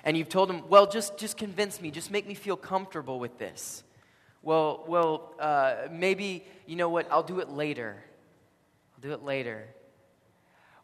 And 0.04 0.16
you've 0.16 0.28
told 0.28 0.50
him, 0.50 0.68
well, 0.68 0.86
just, 0.86 1.18
just 1.18 1.36
convince 1.36 1.80
me, 1.80 1.90
just 1.90 2.10
make 2.10 2.26
me 2.26 2.34
feel 2.34 2.56
comfortable 2.56 3.18
with 3.18 3.38
this. 3.38 3.82
Well, 4.42 4.84
well, 4.86 5.34
uh, 5.38 5.88
maybe, 5.90 6.44
you 6.66 6.76
know 6.76 6.88
what, 6.88 7.10
I'll 7.10 7.22
do 7.22 7.40
it 7.40 7.50
later. 7.50 7.96
I'll 8.94 9.00
do 9.00 9.12
it 9.12 9.22
later. 9.24 9.64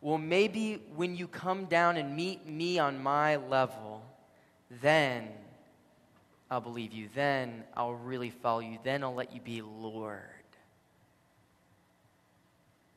Well, 0.00 0.18
maybe 0.18 0.82
when 0.96 1.14
you 1.14 1.28
come 1.28 1.66
down 1.66 1.96
and 1.96 2.16
meet 2.16 2.46
me 2.46 2.78
on 2.78 3.02
my 3.02 3.36
level, 3.36 4.02
then 4.80 5.28
I'll 6.50 6.60
believe 6.60 6.92
you. 6.92 7.08
Then 7.14 7.64
I'll 7.74 7.94
really 7.94 8.30
follow 8.30 8.60
you. 8.60 8.78
Then 8.82 9.04
I'll 9.04 9.14
let 9.14 9.32
you 9.32 9.40
be 9.40 9.62
Lord. 9.62 10.20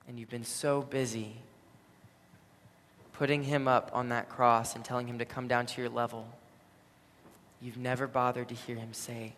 And 0.07 0.19
you've 0.19 0.29
been 0.29 0.43
so 0.43 0.81
busy 0.81 1.35
putting 3.17 3.43
him 3.43 3.67
up 3.67 3.91
on 3.93 4.09
that 4.09 4.29
cross 4.29 4.75
and 4.75 4.83
telling 4.83 5.07
him 5.07 5.19
to 5.19 5.25
come 5.25 5.47
down 5.47 5.65
to 5.65 5.81
your 5.81 5.89
level, 5.89 6.27
you've 7.61 7.77
never 7.77 8.07
bothered 8.07 8.49
to 8.49 8.55
hear 8.55 8.75
him 8.75 8.93
say, 8.93 9.33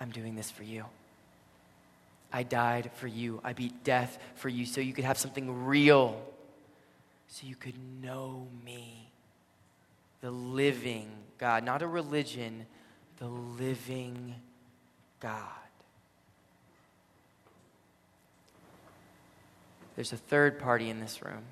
I'm 0.00 0.10
doing 0.10 0.34
this 0.34 0.50
for 0.50 0.64
you. 0.64 0.84
I 2.32 2.42
died 2.42 2.90
for 2.94 3.06
you. 3.06 3.40
I 3.44 3.52
beat 3.52 3.84
death 3.84 4.18
for 4.34 4.48
you 4.48 4.66
so 4.66 4.80
you 4.80 4.92
could 4.92 5.04
have 5.04 5.18
something 5.18 5.64
real, 5.64 6.20
so 7.28 7.46
you 7.46 7.54
could 7.54 7.76
know 8.02 8.48
me, 8.64 9.08
the 10.20 10.30
living 10.30 11.08
God, 11.38 11.64
not 11.64 11.82
a 11.82 11.86
religion, 11.86 12.66
the 13.18 13.26
living 13.26 14.34
God. 15.20 15.38
There's 19.94 20.12
a 20.12 20.16
third 20.16 20.58
party 20.58 20.88
in 20.88 21.00
this 21.00 21.22
room. 21.22 21.42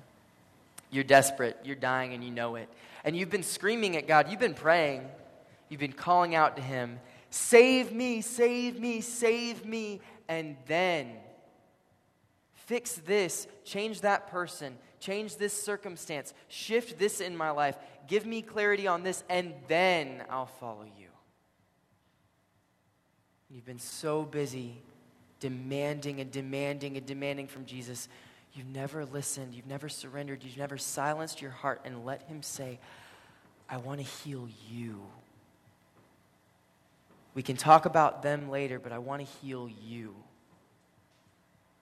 You're 0.91 1.03
desperate, 1.05 1.57
you're 1.63 1.75
dying, 1.75 2.13
and 2.13 2.23
you 2.23 2.31
know 2.31 2.55
it. 2.55 2.69
And 3.03 3.15
you've 3.15 3.29
been 3.29 3.43
screaming 3.43 3.95
at 3.95 4.07
God, 4.07 4.29
you've 4.29 4.39
been 4.39 4.53
praying, 4.53 5.07
you've 5.69 5.79
been 5.79 5.93
calling 5.93 6.35
out 6.35 6.57
to 6.57 6.61
Him, 6.61 6.99
Save 7.31 7.93
me, 7.93 8.19
save 8.19 8.79
me, 8.79 8.99
save 8.99 9.65
me. 9.65 10.01
And 10.27 10.57
then 10.67 11.11
fix 12.53 12.95
this, 12.95 13.47
change 13.63 14.01
that 14.01 14.27
person, 14.29 14.77
change 14.99 15.37
this 15.37 15.53
circumstance, 15.53 16.33
shift 16.49 16.99
this 16.99 17.21
in 17.21 17.35
my 17.35 17.51
life, 17.51 17.77
give 18.07 18.25
me 18.25 18.41
clarity 18.41 18.85
on 18.85 19.03
this, 19.03 19.23
and 19.29 19.53
then 19.67 20.23
I'll 20.29 20.45
follow 20.45 20.83
you. 20.83 21.07
You've 23.49 23.65
been 23.65 23.79
so 23.79 24.23
busy 24.23 24.81
demanding 25.39 26.21
and 26.21 26.31
demanding 26.31 26.97
and 26.97 27.05
demanding 27.05 27.47
from 27.47 27.65
Jesus 27.65 28.07
You've 28.53 28.67
never 28.67 29.05
listened, 29.05 29.53
you've 29.55 29.67
never 29.67 29.87
surrendered, 29.87 30.43
you've 30.43 30.57
never 30.57 30.77
silenced 30.77 31.41
your 31.41 31.51
heart 31.51 31.81
and 31.85 32.05
let 32.05 32.23
Him 32.23 32.43
say, 32.43 32.79
I 33.69 33.77
want 33.77 33.99
to 33.99 34.05
heal 34.05 34.49
you. 34.69 35.01
We 37.33 37.43
can 37.43 37.55
talk 37.55 37.85
about 37.85 38.21
them 38.23 38.49
later, 38.49 38.77
but 38.77 38.91
I 38.91 38.97
want 38.97 39.25
to 39.25 39.27
heal 39.41 39.69
you. 39.81 40.13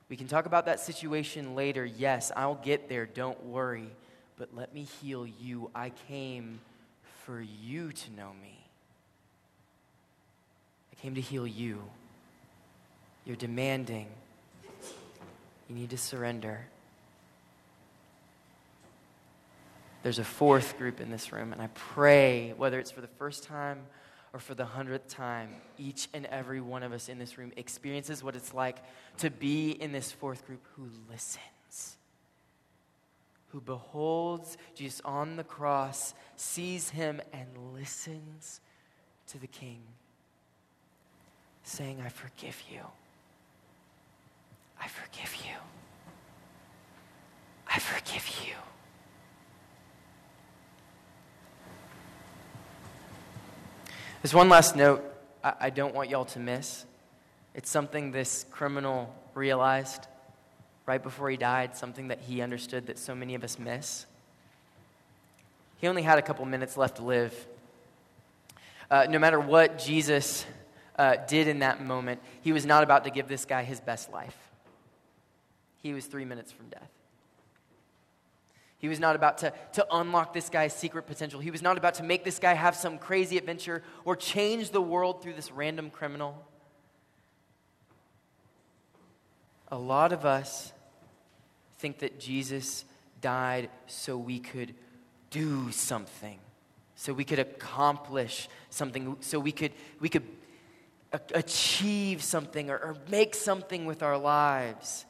We 0.09 0.15
can 0.15 0.27
talk 0.27 0.45
about 0.45 0.65
that 0.65 0.79
situation 0.79 1.55
later. 1.55 1.85
Yes, 1.85 2.31
I'll 2.35 2.55
get 2.55 2.89
there. 2.89 3.05
Don't 3.05 3.43
worry. 3.45 3.89
But 4.37 4.49
let 4.55 4.73
me 4.73 4.87
heal 5.01 5.27
you. 5.27 5.69
I 5.73 5.91
came 6.07 6.59
for 7.25 7.41
you 7.41 7.91
to 7.91 8.11
know 8.13 8.31
me. 8.41 8.65
I 10.91 11.01
came 11.01 11.15
to 11.15 11.21
heal 11.21 11.45
you. 11.45 11.81
You're 13.25 13.35
demanding. 13.35 14.07
You 15.69 15.75
need 15.75 15.91
to 15.91 15.97
surrender. 15.97 16.65
There's 20.01 20.19
a 20.19 20.23
fourth 20.23 20.77
group 20.77 20.99
in 20.99 21.11
this 21.11 21.31
room, 21.31 21.53
and 21.53 21.61
I 21.61 21.67
pray, 21.67 22.53
whether 22.57 22.79
it's 22.79 22.91
for 22.91 23.01
the 23.01 23.07
first 23.07 23.43
time 23.43 23.81
or 24.33 24.39
for 24.39 24.55
the 24.55 24.65
hundredth 24.65 25.07
time, 25.09 25.49
each 25.77 26.07
and 26.13 26.25
every 26.27 26.61
one 26.61 26.83
of 26.83 26.91
us 26.91 27.09
in 27.09 27.19
this 27.19 27.37
room 27.37 27.51
experiences 27.57 28.23
what 28.23 28.35
it's 28.35 28.53
like 28.53 28.77
to 29.17 29.29
be 29.29 29.71
in 29.71 29.91
this 29.91 30.11
fourth 30.11 30.45
group 30.47 30.65
who 30.75 30.87
listens, 31.09 31.97
who 33.49 33.59
beholds 33.59 34.57
Jesus 34.75 35.01
on 35.03 35.35
the 35.35 35.43
cross, 35.43 36.13
sees 36.35 36.91
him, 36.91 37.21
and 37.33 37.47
listens 37.73 38.61
to 39.27 39.37
the 39.37 39.47
King. 39.47 39.81
saying, 41.63 42.01
I 42.03 42.09
forgive 42.09 42.63
you. 42.71 42.81
I 44.81 44.87
forgive 44.87 45.35
you. 45.45 45.55
I 47.67 47.79
forgive 47.79 48.27
you. 48.45 48.53
There's 54.21 54.33
one 54.33 54.49
last 54.49 54.75
note 54.75 55.03
I, 55.43 55.69
don't 55.69 55.95
want 55.95 56.09
y'all 56.09 56.25
to 56.25 56.39
miss. 56.39 56.85
It's 57.55 57.69
something 57.69 58.11
this 58.11 58.45
criminal 58.51 59.15
realized 59.33 60.07
right 60.85 61.01
before 61.01 61.29
he 61.29 61.37
died, 61.37 61.77
something 61.77 62.09
that 62.09 62.19
he 62.19 62.41
understood 62.41 62.87
that 62.87 62.99
so 62.99 63.15
many 63.15 63.35
of 63.35 63.43
us 63.43 63.57
miss. 63.57 64.05
He 65.77 65.87
only 65.87 66.01
had 66.01 66.19
a 66.19 66.21
couple 66.21 66.43
minutes 66.45 66.75
left 66.75 66.97
to 66.97 67.03
live. 67.03 67.47
Uh, 68.91 69.07
no 69.09 69.19
matter 69.19 69.39
what 69.39 69.79
Jesus 69.79 70.45
uh, 70.97 71.15
did 71.27 71.47
in 71.47 71.59
that 71.59 71.81
moment, 71.81 72.19
he 72.41 72.51
was 72.51 72.65
not 72.65 72.83
about 72.83 73.05
to 73.05 73.11
give 73.11 73.29
this 73.29 73.45
guy 73.45 73.63
his 73.63 73.79
best 73.79 74.11
life. 74.11 74.35
He 75.81 75.93
was 75.93 76.05
three 76.05 76.25
minutes 76.25 76.51
from 76.51 76.69
death. 76.69 76.89
He 78.79 78.87
was 78.87 78.99
not 78.99 79.15
about 79.15 79.39
to, 79.39 79.53
to 79.73 79.85
unlock 79.91 80.33
this 80.33 80.49
guy's 80.49 80.73
secret 80.73 81.05
potential. 81.05 81.41
He 81.41 81.51
was 81.51 81.61
not 81.61 81.77
about 81.77 81.95
to 81.95 82.03
make 82.03 82.23
this 82.23 82.39
guy 82.39 82.53
have 82.53 82.75
some 82.75 82.97
crazy 82.97 83.37
adventure 83.37 83.83
or 84.05 84.15
change 84.15 84.71
the 84.71 84.81
world 84.81 85.21
through 85.21 85.33
this 85.33 85.51
random 85.51 85.89
criminal. 85.89 86.45
A 89.67 89.77
lot 89.77 90.13
of 90.13 90.25
us 90.25 90.71
think 91.77 91.99
that 91.99 92.19
Jesus 92.19 92.85
died 93.21 93.69
so 93.87 94.17
we 94.17 94.39
could 94.39 94.73
do 95.29 95.71
something, 95.71 96.39
so 96.95 97.13
we 97.13 97.25
could 97.25 97.39
accomplish 97.39 98.47
something, 98.69 99.17
so 99.19 99.39
we 99.39 99.51
could, 99.51 99.73
we 99.99 100.07
could 100.07 100.23
achieve 101.33 102.23
something 102.23 102.69
or, 102.69 102.77
or 102.77 102.95
make 103.09 103.35
something 103.35 103.85
with 103.85 104.01
our 104.01 104.17
lives. 104.17 105.05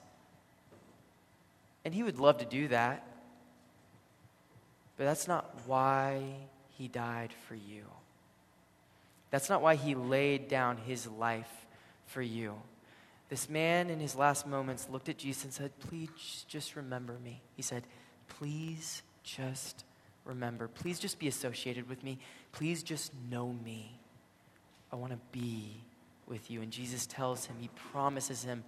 And 1.89 1.95
he 1.95 2.04
would 2.04 2.19
love 2.19 2.38
to 2.38 2.45
do 2.45 2.67
that. 2.67 3.04
But 4.95 5.06
that's 5.06 5.28
not 5.28 5.56
why 5.65 6.21
he 6.78 6.88
died 6.88 7.34
for 7.47 7.56
you. 7.56 7.82
That's 9.32 9.49
not 9.49 9.63
why 9.63 9.73
he 9.73 9.95
laid 9.95 10.47
down 10.47 10.78
his 10.78 11.08
life 11.08 11.65
for 12.06 12.21
you. 12.21 12.54
This 13.30 13.49
man, 13.49 13.89
in 13.89 13.99
his 13.99 14.15
last 14.15 14.45
moments, 14.45 14.88
looked 14.88 15.10
at 15.10 15.17
Jesus 15.17 15.45
and 15.45 15.52
said, 15.52 15.71
Please 15.80 16.45
just 16.47 16.75
remember 16.75 17.17
me. 17.23 17.41
He 17.56 17.63
said, 17.63 17.82
Please 18.28 19.02
just 19.23 19.84
remember. 20.25 20.67
Please 20.67 20.99
just 20.99 21.17
be 21.17 21.28
associated 21.28 21.89
with 21.89 22.04
me. 22.04 22.19
Please 22.52 22.84
just 22.84 23.12
know 23.32 23.56
me. 23.65 23.97
I 24.93 24.95
want 24.95 25.13
to 25.13 25.19
be 25.32 25.82
with 26.28 26.52
you. 26.52 26.62
And 26.62 26.71
Jesus 26.71 27.08
tells 27.08 27.47
him, 27.47 27.56
He 27.60 27.71
promises 27.91 28.43
him, 28.43 28.63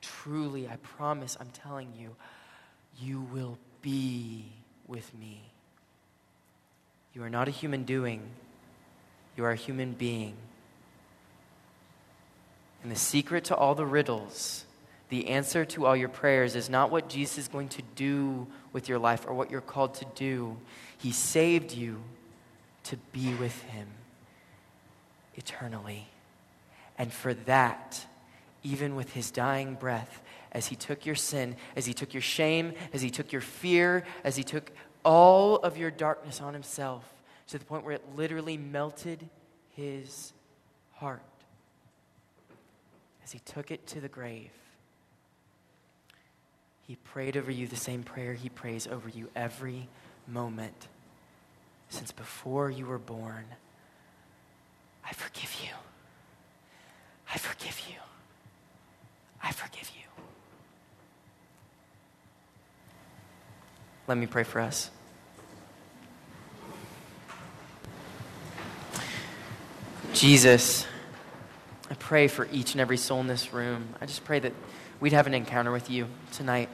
Truly, 0.00 0.66
I 0.66 0.74
promise, 0.78 1.36
I'm 1.38 1.50
telling 1.50 1.92
you, 1.96 2.16
you 3.00 3.20
will 3.32 3.58
be 3.82 4.46
with 4.86 5.12
me. 5.18 5.40
You 7.14 7.22
are 7.22 7.30
not 7.30 7.48
a 7.48 7.52
human 7.52 7.84
doing, 7.84 8.22
you 9.36 9.44
are 9.44 9.52
a 9.52 9.56
human 9.56 9.92
being. 9.92 10.34
And 12.82 12.92
the 12.92 12.96
secret 12.96 13.44
to 13.44 13.56
all 13.56 13.74
the 13.74 13.86
riddles, 13.86 14.64
the 15.08 15.28
answer 15.28 15.64
to 15.64 15.86
all 15.86 15.96
your 15.96 16.10
prayers, 16.10 16.54
is 16.54 16.68
not 16.68 16.90
what 16.90 17.08
Jesus 17.08 17.38
is 17.38 17.48
going 17.48 17.68
to 17.70 17.82
do 17.96 18.46
with 18.74 18.88
your 18.88 18.98
life 18.98 19.24
or 19.26 19.32
what 19.32 19.50
you're 19.50 19.62
called 19.62 19.94
to 19.94 20.06
do. 20.14 20.58
He 20.98 21.12
saved 21.12 21.72
you 21.72 22.02
to 22.84 22.96
be 23.12 23.32
with 23.34 23.62
Him 23.62 23.88
eternally. 25.34 26.08
And 26.98 27.12
for 27.12 27.32
that, 27.32 28.04
even 28.62 28.96
with 28.96 29.12
His 29.14 29.30
dying 29.30 29.74
breath, 29.74 30.20
as 30.54 30.66
He 30.66 30.76
took 30.76 31.04
your 31.04 31.14
sin, 31.14 31.56
as 31.76 31.84
He 31.84 31.92
took 31.92 32.14
your 32.14 32.22
shame, 32.22 32.72
as 32.92 33.02
He 33.02 33.10
took 33.10 33.32
your 33.32 33.42
fear, 33.42 34.04
as 34.22 34.36
He 34.36 34.44
took 34.44 34.70
all 35.04 35.56
of 35.56 35.76
your 35.76 35.90
darkness 35.90 36.40
on 36.40 36.54
Himself, 36.54 37.04
to 37.48 37.58
the 37.58 37.64
point 37.64 37.84
where 37.84 37.94
it 37.94 38.04
literally 38.16 38.56
melted 38.56 39.28
His 39.76 40.32
heart 40.92 41.22
as 43.24 43.32
he 43.32 43.38
took 43.40 43.70
it 43.70 43.86
to 43.88 44.00
the 44.00 44.08
grave, 44.08 44.50
he 46.82 46.96
prayed 46.96 47.36
over 47.36 47.50
you 47.50 47.66
the 47.66 47.76
same 47.76 48.02
prayer 48.02 48.34
he 48.34 48.50
prays 48.50 48.86
over 48.86 49.08
you 49.08 49.30
every 49.34 49.88
moment 50.28 50.88
since 51.88 52.12
before 52.12 52.70
you 52.70 52.84
were 52.84 52.98
born. 52.98 53.46
I 55.04 55.12
forgive 55.12 55.56
you. 55.62 55.70
I 57.32 57.38
forgive 57.38 57.80
you. 57.88 57.96
I 59.42 59.52
forgive 59.52 59.90
you. 59.96 60.02
Let 64.06 64.18
me 64.18 64.26
pray 64.26 64.44
for 64.44 64.60
us. 64.60 64.90
Jesus. 70.12 70.86
I 71.90 71.94
pray 71.94 72.28
for 72.28 72.46
each 72.52 72.72
and 72.72 72.80
every 72.80 72.96
soul 72.96 73.20
in 73.20 73.26
this 73.26 73.52
room. 73.52 73.88
I 74.00 74.06
just 74.06 74.24
pray 74.24 74.40
that 74.40 74.52
we'd 75.00 75.12
have 75.12 75.26
an 75.26 75.34
encounter 75.34 75.72
with 75.72 75.90
you 75.90 76.06
tonight. 76.32 76.68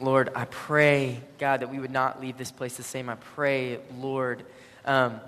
Lord, 0.00 0.30
I 0.34 0.46
pray, 0.46 1.20
God, 1.38 1.60
that 1.60 1.70
we 1.70 1.78
would 1.78 1.90
not 1.90 2.20
leave 2.20 2.38
this 2.38 2.50
place 2.50 2.76
the 2.76 2.82
same. 2.82 3.08
I 3.08 3.16
pray, 3.16 3.78
Lord, 3.96 4.44
um, 4.84 5.20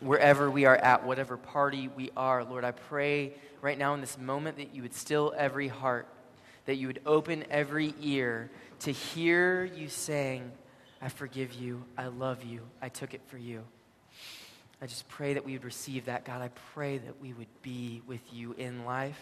wherever 0.00 0.50
we 0.50 0.66
are 0.66 0.76
at, 0.76 1.04
whatever 1.04 1.36
party 1.36 1.88
we 1.96 2.10
are, 2.16 2.42
Lord, 2.44 2.64
I 2.64 2.72
pray 2.72 3.32
right 3.60 3.78
now 3.78 3.94
in 3.94 4.00
this 4.00 4.18
moment 4.18 4.56
that 4.58 4.74
you 4.74 4.82
would 4.82 4.94
still 4.94 5.34
every 5.36 5.68
heart, 5.68 6.06
that 6.66 6.76
you 6.76 6.86
would 6.88 7.00
open 7.06 7.44
every 7.50 7.94
ear 8.00 8.50
to 8.80 8.92
hear 8.92 9.64
you 9.64 9.88
saying, 9.88 10.50
I 11.00 11.08
forgive 11.08 11.52
you, 11.52 11.84
I 11.96 12.06
love 12.06 12.44
you, 12.44 12.62
I 12.82 12.88
took 12.88 13.14
it 13.14 13.20
for 13.26 13.38
you. 13.38 13.64
I 14.80 14.86
just 14.86 15.08
pray 15.08 15.34
that 15.34 15.44
we 15.44 15.54
would 15.54 15.64
receive 15.64 16.04
that, 16.06 16.24
God. 16.24 16.40
I 16.40 16.50
pray 16.72 16.98
that 16.98 17.20
we 17.20 17.32
would 17.32 17.48
be 17.62 18.00
with 18.06 18.20
you 18.32 18.54
in 18.56 18.84
life, 18.84 19.20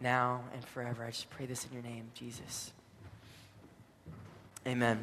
now 0.00 0.44
and 0.52 0.64
forever. 0.64 1.04
I 1.04 1.10
just 1.10 1.30
pray 1.30 1.46
this 1.46 1.66
in 1.66 1.72
your 1.72 1.82
name, 1.82 2.10
Jesus. 2.14 2.72
Amen. 4.66 5.02